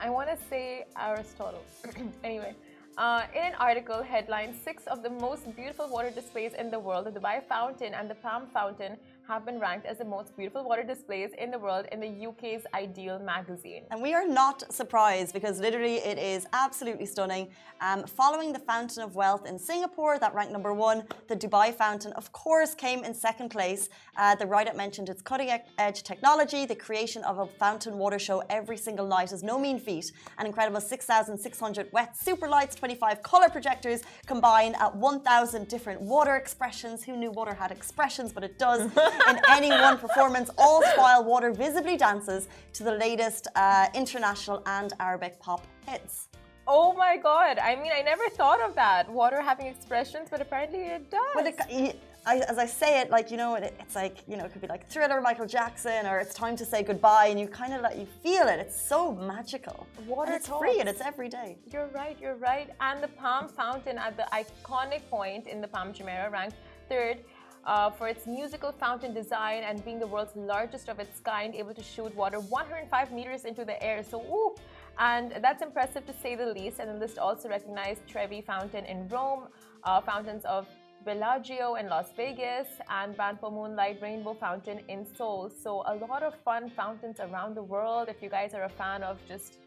I 0.00 0.08
want 0.10 0.28
to 0.30 0.38
say 0.48 0.86
Aristotle. 0.98 1.64
anyway, 2.24 2.54
uh, 2.96 3.22
in 3.34 3.42
an 3.42 3.54
article 3.58 4.02
headline 4.02 4.54
Six 4.64 4.86
of 4.86 5.02
the 5.02 5.10
most 5.10 5.54
beautiful 5.54 5.88
water 5.88 6.10
displays 6.10 6.54
in 6.54 6.70
the 6.70 6.78
world, 6.78 7.06
the 7.06 7.12
Dubai 7.12 7.42
Fountain 7.46 7.94
and 7.94 8.08
the 8.10 8.16
Palm 8.16 8.46
Fountain, 8.52 8.96
have 9.28 9.44
been 9.46 9.58
ranked 9.58 9.86
as 9.86 9.98
the 9.98 10.04
most 10.04 10.36
beautiful 10.36 10.64
water 10.64 10.82
displays 10.82 11.30
in 11.38 11.50
the 11.50 11.58
world 11.58 11.86
in 11.92 12.00
the 12.00 12.26
UK's 12.26 12.64
Ideal 12.74 13.18
magazine. 13.18 13.84
And 13.90 14.02
we 14.02 14.14
are 14.14 14.26
not 14.26 14.72
surprised 14.72 15.32
because 15.32 15.60
literally 15.60 15.96
it 15.96 16.18
is 16.18 16.46
absolutely 16.52 17.06
stunning. 17.06 17.48
Um, 17.80 18.04
following 18.04 18.52
the 18.52 18.58
Fountain 18.58 19.02
of 19.02 19.14
Wealth 19.14 19.46
in 19.46 19.58
Singapore, 19.58 20.18
that 20.18 20.34
ranked 20.34 20.52
number 20.52 20.74
one, 20.74 21.04
the 21.28 21.36
Dubai 21.36 21.72
Fountain, 21.74 22.12
of 22.14 22.32
course, 22.32 22.74
came 22.74 23.04
in 23.04 23.14
second 23.14 23.50
place. 23.50 23.88
Uh, 24.16 24.34
the 24.34 24.46
write 24.46 24.68
up 24.68 24.76
mentioned 24.76 25.08
its 25.08 25.22
cutting 25.22 25.50
edge 25.78 26.02
technology. 26.02 26.66
The 26.66 26.74
creation 26.74 27.22
of 27.24 27.38
a 27.38 27.46
fountain 27.46 27.98
water 27.98 28.18
show 28.18 28.42
every 28.50 28.76
single 28.76 29.06
night 29.06 29.32
is 29.32 29.42
no 29.42 29.58
mean 29.58 29.78
feat. 29.78 30.12
An 30.38 30.46
incredible 30.46 30.80
6,600 30.80 31.88
wet 31.92 32.16
super 32.16 32.48
lights, 32.48 32.74
25 32.74 33.22
color 33.22 33.48
projectors 33.48 34.02
combine 34.26 34.74
at 34.76 34.94
1,000 34.94 35.68
different 35.68 36.00
water 36.00 36.36
expressions. 36.36 37.04
Who 37.04 37.16
knew 37.16 37.30
water 37.30 37.54
had 37.54 37.70
expressions? 37.70 38.32
But 38.32 38.44
it 38.44 38.58
does. 38.58 38.90
in 39.28 39.38
any 39.50 39.70
one 39.70 39.98
performance, 39.98 40.50
all 40.58 40.82
while 40.96 41.24
water 41.24 41.50
visibly 41.50 41.96
dances 41.96 42.48
to 42.74 42.82
the 42.82 42.92
latest 42.92 43.48
uh, 43.56 43.86
international 43.94 44.62
and 44.66 44.92
Arabic 45.00 45.38
pop 45.40 45.66
hits. 45.86 46.28
Oh 46.66 46.92
my 46.94 47.16
god! 47.16 47.58
I 47.58 47.74
mean, 47.76 47.92
I 47.94 48.02
never 48.02 48.28
thought 48.28 48.60
of 48.60 48.74
that. 48.76 49.10
Water 49.10 49.40
having 49.40 49.66
expressions, 49.66 50.28
but 50.30 50.40
apparently 50.40 50.80
it 50.80 51.10
does. 51.10 51.20
But 51.34 51.46
it, 51.68 52.00
I, 52.24 52.38
as 52.48 52.56
I 52.56 52.66
say 52.66 53.00
it, 53.00 53.10
like 53.10 53.32
you 53.32 53.36
know, 53.36 53.56
it, 53.56 53.74
it's 53.80 53.96
like 53.96 54.18
you 54.28 54.36
know, 54.36 54.44
it 54.44 54.52
could 54.52 54.60
be 54.60 54.68
like 54.68 54.86
Thriller, 54.88 55.20
Michael 55.20 55.46
Jackson, 55.46 56.06
or 56.06 56.20
it's 56.20 56.34
time 56.34 56.54
to 56.56 56.64
say 56.64 56.84
goodbye, 56.84 57.26
and 57.26 57.40
you 57.40 57.48
kind 57.48 57.72
of 57.74 57.82
let 57.82 57.98
you 57.98 58.06
feel 58.22 58.46
it. 58.46 58.60
It's 58.60 58.80
so 58.80 59.12
magical. 59.12 59.86
Water 60.06 60.32
and 60.32 60.36
it's 60.36 60.46
talks. 60.46 60.60
free 60.60 60.78
and 60.78 60.88
it's 60.88 61.00
every 61.00 61.28
day. 61.28 61.58
You're 61.72 61.88
right. 61.88 62.16
You're 62.20 62.36
right. 62.36 62.70
And 62.80 63.02
the 63.02 63.08
Palm 63.08 63.48
Fountain 63.48 63.98
at 63.98 64.16
the 64.16 64.26
iconic 64.32 65.02
point 65.10 65.48
in 65.48 65.60
the 65.60 65.68
Palm 65.68 65.92
Jumeirah 65.92 66.30
ranked 66.30 66.56
third 66.88 67.18
uh, 67.64 67.90
for 67.90 68.08
its 68.08 68.26
musical 68.26 68.72
fountain 68.72 69.14
design 69.14 69.62
and 69.62 69.84
being 69.84 69.98
the 69.98 70.06
world's 70.06 70.34
largest 70.34 70.88
of 70.88 70.98
its 70.98 71.20
kind, 71.20 71.54
able 71.54 71.74
to 71.74 71.82
shoot 71.82 72.14
water 72.14 72.40
105 72.40 73.12
meters 73.12 73.44
into 73.44 73.64
the 73.64 73.82
air. 73.82 74.02
So, 74.02 74.20
ooh, 74.20 74.54
and 74.98 75.32
that's 75.40 75.62
impressive 75.62 76.04
to 76.06 76.12
say 76.12 76.34
the 76.34 76.46
least. 76.46 76.80
And 76.80 76.90
the 76.90 76.94
list 76.94 77.18
also 77.18 77.48
recognized 77.48 78.06
Trevi 78.08 78.40
Fountain 78.40 78.84
in 78.84 79.08
Rome, 79.08 79.48
uh, 79.84 80.00
fountains 80.00 80.44
of 80.44 80.66
Bellagio 81.04 81.74
in 81.76 81.88
Las 81.88 82.08
Vegas, 82.16 82.68
and 82.88 83.16
Banpo 83.16 83.52
Moonlight 83.52 84.00
Rainbow 84.00 84.34
Fountain 84.34 84.80
in 84.88 85.06
Seoul. 85.16 85.50
So, 85.50 85.82
a 85.86 85.94
lot 85.94 86.22
of 86.22 86.34
fun 86.44 86.70
fountains 86.70 87.20
around 87.20 87.54
the 87.54 87.62
world. 87.62 88.08
If 88.08 88.22
you 88.22 88.28
guys 88.28 88.54
are 88.54 88.64
a 88.64 88.68
fan 88.68 89.02
of 89.02 89.18
just 89.28 89.58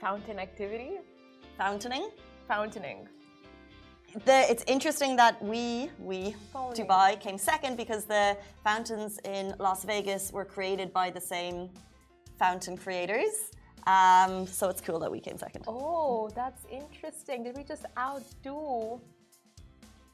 fountain 0.00 0.38
activity, 0.38 0.98
fountaining, 1.56 2.10
fountaining 2.46 3.08
the, 4.24 4.50
it's 4.50 4.64
interesting 4.66 5.16
that 5.16 5.42
we, 5.42 5.90
we, 5.98 6.34
Dubai, 6.54 7.20
came 7.20 7.38
second 7.38 7.76
because 7.76 8.04
the 8.04 8.36
fountains 8.64 9.18
in 9.24 9.54
Las 9.58 9.84
Vegas 9.84 10.32
were 10.32 10.44
created 10.44 10.92
by 10.92 11.10
the 11.10 11.20
same 11.20 11.68
fountain 12.38 12.76
creators. 12.76 13.50
Um, 13.86 14.46
so 14.46 14.68
it's 14.68 14.80
cool 14.80 14.98
that 14.98 15.10
we 15.10 15.20
came 15.20 15.38
second. 15.38 15.64
Oh, 15.66 16.30
that's 16.34 16.64
interesting. 16.70 17.44
Did 17.44 17.56
we 17.56 17.64
just 17.64 17.84
outdo 17.96 19.00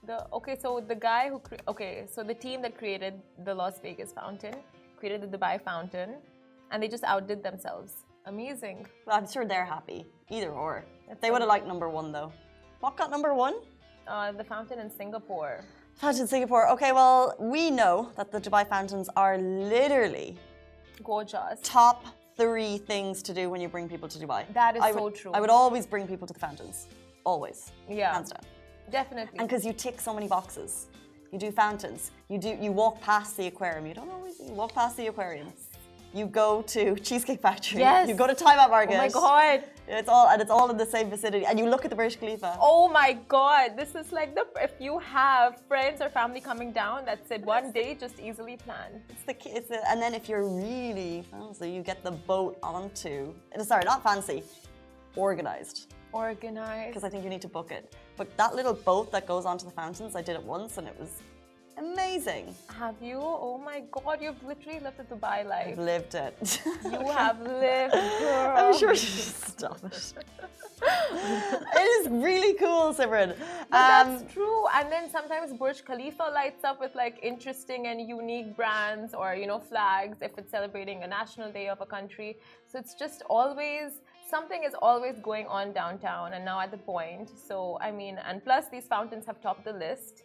the? 0.06 0.26
Okay, 0.32 0.56
so 0.60 0.80
the 0.86 0.94
guy 0.94 1.28
who 1.28 1.40
okay, 1.66 2.06
so 2.12 2.22
the 2.22 2.34
team 2.34 2.62
that 2.62 2.76
created 2.78 3.14
the 3.44 3.54
Las 3.54 3.80
Vegas 3.80 4.12
fountain 4.12 4.54
created 4.98 5.20
the 5.22 5.38
Dubai 5.38 5.60
fountain, 5.60 6.10
and 6.70 6.82
they 6.82 6.88
just 6.88 7.04
outdid 7.04 7.42
themselves. 7.42 8.04
Amazing. 8.26 8.86
Well, 9.06 9.16
I'm 9.16 9.28
sure 9.28 9.44
they're 9.44 9.64
happy. 9.64 10.06
Either 10.30 10.50
or. 10.50 10.84
That's 11.08 11.20
they 11.20 11.30
would 11.30 11.40
have 11.40 11.48
liked 11.48 11.66
number 11.66 11.88
one 11.88 12.12
though. 12.12 12.32
What 12.80 12.96
got 12.96 13.10
number 13.10 13.34
one? 13.34 13.54
Uh, 14.06 14.32
the 14.32 14.44
fountain 14.44 14.78
in 14.78 14.90
Singapore. 14.90 15.64
Fountain 15.94 16.22
in 16.22 16.28
Singapore. 16.28 16.68
Okay, 16.70 16.92
well, 16.92 17.34
we 17.38 17.70
know 17.70 18.10
that 18.16 18.30
the 18.30 18.40
Dubai 18.40 18.68
fountains 18.68 19.08
are 19.16 19.38
literally 19.38 20.36
gorgeous. 21.02 21.60
Top 21.62 22.04
three 22.36 22.78
things 22.78 23.22
to 23.22 23.32
do 23.32 23.48
when 23.48 23.60
you 23.60 23.68
bring 23.68 23.88
people 23.88 24.08
to 24.08 24.18
Dubai. 24.18 24.44
That 24.52 24.76
is 24.76 24.82
I 24.82 24.92
so 24.92 25.04
would, 25.04 25.14
true. 25.14 25.32
I 25.32 25.40
would 25.40 25.50
always 25.50 25.86
bring 25.86 26.06
people 26.06 26.26
to 26.26 26.34
the 26.34 26.40
fountains. 26.40 26.88
Always. 27.24 27.72
Yeah. 27.88 28.12
Hands 28.12 28.30
down. 28.30 28.42
Definitely. 28.90 29.38
And 29.38 29.48
because 29.48 29.64
you 29.64 29.72
tick 29.72 30.00
so 30.00 30.12
many 30.12 30.28
boxes. 30.28 30.88
You 31.32 31.38
do 31.38 31.50
fountains. 31.50 32.10
You 32.28 32.38
do 32.38 32.56
you 32.60 32.70
walk 32.70 33.00
past 33.00 33.36
the 33.36 33.46
aquarium. 33.46 33.86
You 33.86 33.94
don't 33.94 34.10
always 34.10 34.38
you 34.38 34.52
walk 34.52 34.72
past 34.74 34.96
the 34.96 35.06
aquarium 35.08 35.52
you 36.14 36.26
go 36.26 36.62
to 36.62 36.94
Cheesecake 36.96 37.40
Factory. 37.40 37.80
Yes. 37.80 38.08
You 38.08 38.14
go 38.14 38.26
to 38.26 38.34
Time 38.34 38.58
Out 38.58 38.70
Market. 38.70 38.94
Oh 38.94 38.98
my 38.98 39.08
god. 39.08 39.64
It's 39.88 40.08
all 40.08 40.28
and 40.28 40.40
it's 40.40 40.50
all 40.50 40.70
in 40.70 40.76
the 40.76 40.86
same 40.86 41.10
vicinity. 41.10 41.44
And 41.44 41.58
you 41.58 41.68
look 41.68 41.84
at 41.84 41.90
the 41.90 41.96
Burj 41.96 42.18
Khalifa. 42.20 42.56
Oh 42.60 42.88
my 42.88 43.18
god. 43.26 43.76
This 43.76 43.94
is 43.96 44.12
like 44.12 44.34
the 44.34 44.46
if 44.62 44.74
you 44.78 45.00
have 45.00 45.60
friends 45.66 46.00
or 46.00 46.08
family 46.08 46.40
coming 46.40 46.70
down, 46.70 47.04
that's 47.04 47.30
it. 47.32 47.42
One 47.42 47.72
day 47.72 47.96
just 47.98 48.20
easily 48.20 48.56
planned. 48.56 49.00
It's 49.08 49.24
the 49.24 49.56
it's 49.56 49.68
the, 49.68 49.80
and 49.90 50.00
then 50.00 50.14
if 50.14 50.28
you're 50.28 50.46
really 50.46 51.24
fancy, 51.30 51.70
you 51.70 51.82
get 51.82 52.04
the 52.04 52.12
boat 52.12 52.58
onto. 52.62 53.34
Sorry, 53.62 53.84
not 53.84 54.02
fancy, 54.04 54.44
organized. 55.16 55.92
Organized. 56.12 56.90
Because 56.90 57.02
I 57.02 57.08
think 57.08 57.24
you 57.24 57.30
need 57.30 57.42
to 57.42 57.48
book 57.48 57.72
it. 57.72 57.92
But 58.16 58.36
that 58.36 58.54
little 58.54 58.74
boat 58.74 59.10
that 59.10 59.26
goes 59.26 59.44
onto 59.44 59.64
the 59.64 59.72
fountains, 59.72 60.14
I 60.14 60.22
did 60.22 60.36
it 60.36 60.44
once 60.44 60.78
and 60.78 60.86
it 60.86 60.96
was 60.96 61.10
Amazing. 61.76 62.54
Have 62.78 62.94
you? 63.00 63.18
Oh 63.20 63.60
my 63.64 63.82
God, 63.90 64.18
you've 64.20 64.42
literally 64.42 64.80
lived 64.80 64.98
the 64.98 65.04
Dubai 65.04 65.46
life. 65.46 65.72
I've 65.72 65.78
lived 65.78 66.14
it. 66.14 66.60
You 66.84 67.06
have 67.20 67.40
lived, 67.40 67.94
girl. 67.94 68.54
I'm 68.56 68.78
sure. 68.78 68.94
Stop 68.94 69.84
it. 69.84 70.12
it 70.82 71.88
is 71.98 72.08
really 72.08 72.54
cool, 72.54 72.92
Simran. 72.94 73.30
Um, 73.30 73.38
that's 73.70 74.32
true. 74.32 74.66
And 74.74 74.90
then 74.90 75.10
sometimes 75.10 75.52
Burj 75.52 75.84
Khalifa 75.84 76.24
lights 76.32 76.64
up 76.64 76.80
with 76.80 76.94
like 76.94 77.18
interesting 77.22 77.86
and 77.86 78.00
unique 78.06 78.56
brands 78.56 79.14
or 79.14 79.34
you 79.34 79.46
know 79.46 79.58
flags 79.58 80.18
if 80.20 80.32
it's 80.38 80.50
celebrating 80.50 81.02
a 81.02 81.06
national 81.06 81.50
day 81.52 81.68
of 81.68 81.80
a 81.80 81.86
country. 81.86 82.36
So 82.70 82.78
it's 82.78 82.94
just 82.94 83.22
always 83.28 84.00
something 84.30 84.62
is 84.64 84.74
always 84.80 85.18
going 85.18 85.46
on 85.46 85.72
downtown 85.72 86.32
and 86.34 86.44
now 86.44 86.60
at 86.60 86.70
the 86.70 86.78
point. 86.78 87.30
So 87.48 87.78
I 87.80 87.90
mean, 87.90 88.18
and 88.28 88.44
plus 88.44 88.64
these 88.68 88.86
fountains 88.86 89.26
have 89.26 89.40
topped 89.40 89.64
the 89.64 89.72
list. 89.72 90.22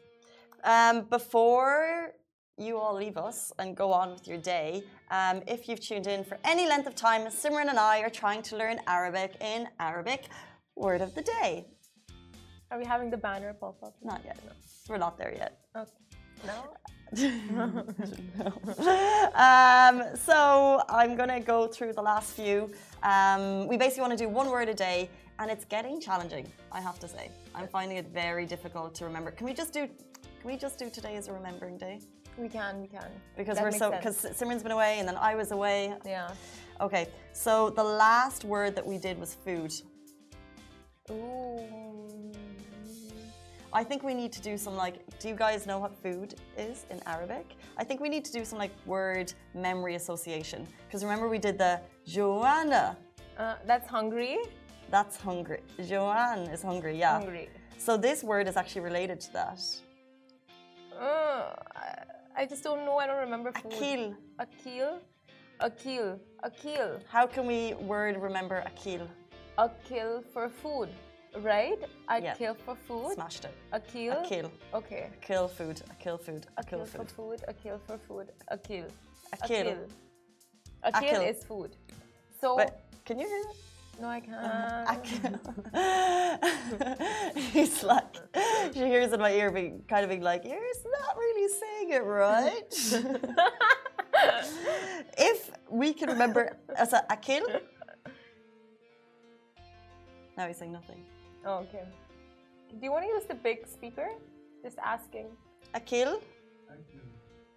Um, 0.63 1.01
before 1.09 2.13
you 2.57 2.77
all 2.77 2.95
leave 2.95 3.17
us 3.17 3.51
and 3.59 3.75
go 3.75 3.91
on 3.91 4.11
with 4.11 4.27
your 4.27 4.37
day, 4.37 4.83
um, 5.11 5.41
if 5.47 5.67
you've 5.67 5.79
tuned 5.79 6.07
in 6.07 6.23
for 6.23 6.37
any 6.43 6.67
length 6.67 6.87
of 6.87 6.95
time, 6.95 7.21
Simran 7.27 7.69
and 7.69 7.79
I 7.79 7.99
are 7.99 8.09
trying 8.09 8.41
to 8.43 8.57
learn 8.57 8.79
Arabic 8.87 9.35
in 9.41 9.67
Arabic 9.79 10.25
word 10.75 11.01
of 11.01 11.15
the 11.15 11.21
day. 11.21 11.65
Are 12.71 12.77
we 12.77 12.85
having 12.85 13.09
the 13.09 13.17
banner 13.17 13.53
pop 13.53 13.81
up? 13.81 13.95
Not 14.03 14.21
yet. 14.23 14.37
No. 14.45 14.51
We're 14.87 14.97
not 14.97 15.17
there 15.17 15.33
yet. 15.35 15.59
Okay. 15.75 15.91
No? 16.45 16.75
um, 19.33 20.03
so 20.15 20.83
I'm 20.87 21.15
going 21.15 21.29
to 21.29 21.39
go 21.39 21.65
through 21.67 21.93
the 21.93 22.01
last 22.01 22.35
few. 22.35 22.71
Um, 23.01 23.67
we 23.67 23.77
basically 23.77 24.01
want 24.01 24.17
to 24.17 24.23
do 24.23 24.29
one 24.29 24.49
word 24.49 24.69
a 24.69 24.75
day, 24.75 25.09
and 25.39 25.49
it's 25.49 25.65
getting 25.65 25.99
challenging, 25.99 26.45
I 26.71 26.81
have 26.81 26.99
to 26.99 27.07
say. 27.07 27.31
I'm 27.55 27.67
finding 27.67 27.97
it 27.97 28.09
very 28.13 28.45
difficult 28.45 28.93
to 28.95 29.05
remember. 29.05 29.31
Can 29.31 29.47
we 29.47 29.53
just 29.53 29.73
do 29.73 29.89
can 30.39 30.49
we 30.49 30.57
just 30.57 30.79
do 30.79 30.89
today 30.89 31.15
as 31.15 31.27
a 31.27 31.33
remembering 31.33 31.77
day? 31.77 31.99
We 32.37 32.47
can, 32.47 32.81
we 32.81 32.87
can. 32.87 33.09
Because 33.35 33.57
that 33.57 33.63
we're 33.63 33.71
so 33.71 33.91
because 33.91 34.17
Simran's 34.17 34.63
been 34.63 34.71
away 34.71 34.99
and 34.99 35.07
then 35.07 35.17
I 35.17 35.35
was 35.35 35.51
away. 35.51 35.93
Yeah. 36.05 36.31
Okay, 36.79 37.09
so 37.33 37.69
the 37.71 37.83
last 37.83 38.45
word 38.45 38.75
that 38.75 38.85
we 38.85 38.97
did 38.97 39.19
was 39.19 39.35
food. 39.35 39.73
Ooh. 41.11 41.59
I 43.71 43.83
think 43.83 44.01
we 44.01 44.13
need 44.13 44.31
to 44.31 44.41
do 44.41 44.57
some 44.57 44.75
like. 44.75 44.95
Do 45.19 45.27
you 45.27 45.35
guys 45.35 45.67
know 45.67 45.77
what 45.77 45.91
food 46.01 46.35
is 46.57 46.85
in 46.89 47.01
Arabic? 47.05 47.55
I 47.77 47.83
think 47.83 47.99
we 47.99 48.07
need 48.07 48.23
to 48.25 48.31
do 48.31 48.45
some 48.45 48.57
like 48.57 48.71
word 48.85 49.33
memory 49.53 49.95
association 49.95 50.65
because 50.87 51.03
remember 51.03 51.27
we 51.27 51.37
did 51.37 51.57
the 51.57 51.81
Joanna. 52.05 52.97
Uh, 53.37 53.55
that's 53.65 53.87
hungry. 53.87 54.37
That's 54.89 55.17
hungry. 55.17 55.61
Joanne 55.85 56.47
is 56.49 56.61
hungry. 56.61 56.97
Yeah. 56.97 57.19
Hungry. 57.19 57.49
So 57.77 57.95
this 57.97 58.23
word 58.23 58.47
is 58.47 58.57
actually 58.57 58.81
related 58.81 59.19
to 59.21 59.33
that. 59.33 59.61
Uh, 60.99 61.53
I 62.35 62.45
just 62.45 62.63
don't 62.63 62.85
know. 62.85 62.97
I 62.97 63.07
don't 63.07 63.19
remember 63.19 63.51
food. 63.53 63.73
Akil. 63.73 64.15
Akil. 64.39 64.99
Akil. 65.61 66.19
Akil. 66.43 66.99
How 67.09 67.25
can 67.25 67.45
we 67.45 67.73
word 67.75 68.17
remember 68.17 68.63
akil? 68.65 69.07
Akil 69.57 70.23
for 70.33 70.49
food, 70.49 70.89
right? 71.37 71.79
I 72.07 72.17
yeah. 72.17 72.53
for 72.65 72.75
food. 72.75 73.13
Smashed 73.13 73.45
it. 73.45 73.55
Akil. 73.71 74.13
Akil. 74.23 74.51
Okay. 74.73 75.09
Kill 75.21 75.47
food. 75.47 75.81
Akil 75.91 76.17
food. 76.17 76.47
Akil, 76.57 76.81
Akil 76.81 76.85
for 76.85 76.97
food. 76.97 77.11
food. 77.11 77.43
Akil 77.47 77.79
for 77.87 77.97
food. 77.97 78.31
Akil. 78.49 78.85
Akil. 79.33 79.59
Akil. 79.59 79.77
Akil, 80.83 81.09
Akil. 81.09 81.21
is 81.21 81.43
food. 81.43 81.75
So. 82.41 82.57
But 82.57 82.81
can 83.05 83.19
you 83.19 83.27
hear 83.27 83.39
it? 83.49 83.55
No, 84.01 84.07
I 84.07 84.21
can't. 84.21 84.89
Akil. 84.93 85.39
He's 87.51 87.83
like, 87.83 88.15
she 88.73 88.79
hears 88.79 89.13
in 89.13 89.19
my 89.19 89.31
ear, 89.31 89.51
being 89.51 89.83
kind 89.87 90.03
of 90.03 90.09
being 90.09 90.21
like, 90.21 90.43
"You're 90.43 90.55
not 90.55 91.17
really 91.17 91.47
saying 91.47 91.91
it 91.91 92.03
right." 92.03 92.63
if 95.17 95.51
we 95.69 95.93
can 95.93 96.09
remember 96.09 96.57
as 96.75 96.93
a 96.93 97.05
akil, 97.09 97.45
now 100.37 100.47
he's 100.47 100.57
saying 100.57 100.71
nothing. 100.71 101.03
Oh, 101.45 101.65
okay. 101.65 101.83
Do 102.69 102.85
you 102.85 102.91
want 102.91 103.05
to 103.05 103.09
use 103.09 103.25
the 103.25 103.35
big 103.35 103.67
speaker? 103.67 104.09
Just 104.63 104.77
asking. 104.79 105.27
Akil. 105.73 106.21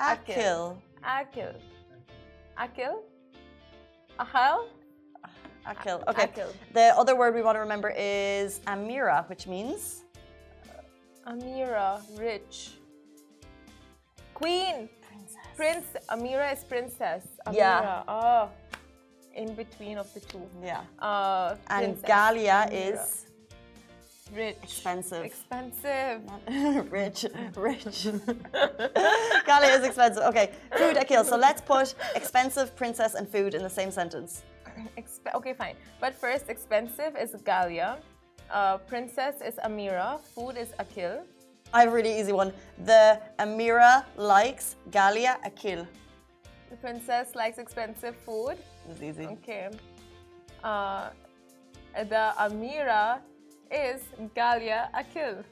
Akil. 0.00 0.82
Akil. 1.04 1.54
Akil? 2.58 3.02
Ahal? 4.18 4.64
Akil. 5.66 6.02
Okay. 6.08 6.24
Akil. 6.24 6.48
The 6.72 6.94
other 6.96 7.16
word 7.16 7.34
we 7.34 7.42
want 7.42 7.56
to 7.56 7.60
remember 7.60 7.92
is 7.96 8.60
Amira, 8.66 9.28
which 9.28 9.46
means 9.46 10.01
Amira, 11.26 12.00
rich. 12.18 12.72
Queen. 14.34 14.88
princess. 15.00 15.36
Prince. 15.56 15.86
Amira 16.08 16.52
is 16.52 16.64
princess. 16.64 17.24
Amira. 17.46 17.54
Yeah. 17.56 18.02
Oh. 18.08 18.48
In 19.34 19.54
between 19.54 19.98
of 19.98 20.12
the 20.14 20.20
two. 20.20 20.42
Yeah. 20.62 20.80
Uh, 20.98 21.56
And 21.68 22.00
princess. 22.00 22.10
Galia 22.10 22.68
Amira. 22.68 22.92
is 22.92 23.26
rich. 24.34 24.56
expensive. 24.62 25.24
Expensive. 25.24 26.20
rich, 26.92 27.26
rich. 27.56 27.84
Galia 29.46 29.78
is 29.78 29.84
expensive. 29.86 30.24
Okay, 30.24 30.50
food 30.76 30.96
Akil. 30.96 31.24
So 31.24 31.36
let's 31.36 31.60
put 31.60 31.94
expensive, 32.14 32.74
princess, 32.76 33.14
and 33.14 33.28
food 33.28 33.54
in 33.54 33.62
the 33.62 33.70
same 33.70 33.90
sentence. 33.90 34.42
Exp- 34.98 35.34
okay, 35.34 35.52
fine. 35.54 35.76
But 36.00 36.14
first, 36.14 36.48
expensive 36.48 37.16
is 37.16 37.30
Galia. 37.44 37.98
Uh, 38.52 38.76
princess 38.76 39.40
is 39.40 39.54
Amira. 39.64 40.20
Food 40.34 40.58
is 40.58 40.74
Akil. 40.78 41.24
I 41.72 41.80
have 41.80 41.88
a 41.88 41.92
really 41.92 42.20
easy 42.20 42.32
one. 42.32 42.52
The 42.84 43.18
Amira 43.38 44.04
likes 44.16 44.76
Galia 44.90 45.38
Akil. 45.42 45.86
The 46.68 46.76
princess 46.76 47.34
likes 47.34 47.56
expensive 47.56 48.14
food. 48.14 48.58
This 48.86 48.96
is 48.98 49.02
easy. 49.02 49.26
Okay. 49.26 49.70
Uh, 50.62 51.08
the 51.94 52.34
Amira 52.38 53.20
is 53.70 54.02
Galia 54.36 54.90
Akil. 54.92 55.42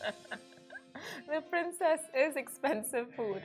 the 1.28 1.42
princess 1.42 2.00
is 2.16 2.36
expensive 2.36 3.14
food. 3.14 3.42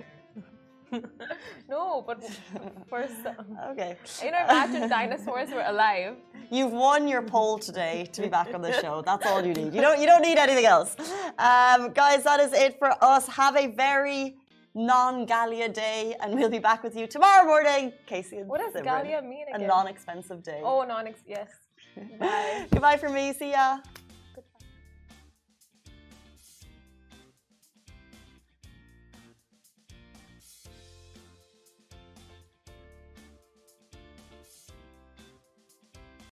no, 1.69 2.01
but 2.05 2.23
for 2.89 3.07
some, 3.23 3.57
Okay. 3.71 3.95
you 4.23 4.31
know, 4.31 4.39
imagine 4.49 4.89
dinosaurs 4.97 5.49
were 5.49 5.63
alive. 5.65 6.15
You've 6.49 6.71
won 6.73 7.07
your 7.07 7.21
poll 7.21 7.57
today 7.59 8.07
to 8.13 8.21
be 8.21 8.27
back 8.27 8.53
on 8.53 8.61
the 8.61 8.73
show. 8.81 9.01
That's 9.05 9.25
all 9.25 9.45
you 9.45 9.53
need. 9.53 9.73
You 9.73 9.81
don't. 9.81 9.99
You 10.01 10.05
don't 10.05 10.21
need 10.21 10.37
anything 10.37 10.65
else, 10.65 10.95
um, 11.39 11.91
guys. 11.93 12.23
That 12.23 12.39
is 12.41 12.51
it 12.53 12.77
for 12.77 12.91
us. 13.03 13.27
Have 13.27 13.55
a 13.55 13.67
very 13.67 14.35
non-Galia 14.73 15.73
day, 15.73 16.15
and 16.21 16.35
we'll 16.35 16.49
be 16.49 16.59
back 16.59 16.83
with 16.83 16.95
you 16.95 17.07
tomorrow 17.07 17.45
morning. 17.45 17.93
Casey 18.05 18.37
and 18.37 18.47
What 18.49 18.59
does 18.61 18.73
Simran. 18.73 19.03
Galia 19.05 19.21
mean 19.27 19.45
A 19.53 19.57
non-expensive 19.59 20.43
day. 20.43 20.61
Oh, 20.63 20.83
non-ex. 20.83 21.19
Yes. 21.27 21.49
Bye. 22.19 22.67
Goodbye 22.71 22.97
from 22.97 23.13
me. 23.13 23.33
See 23.33 23.51
ya. 23.51 23.79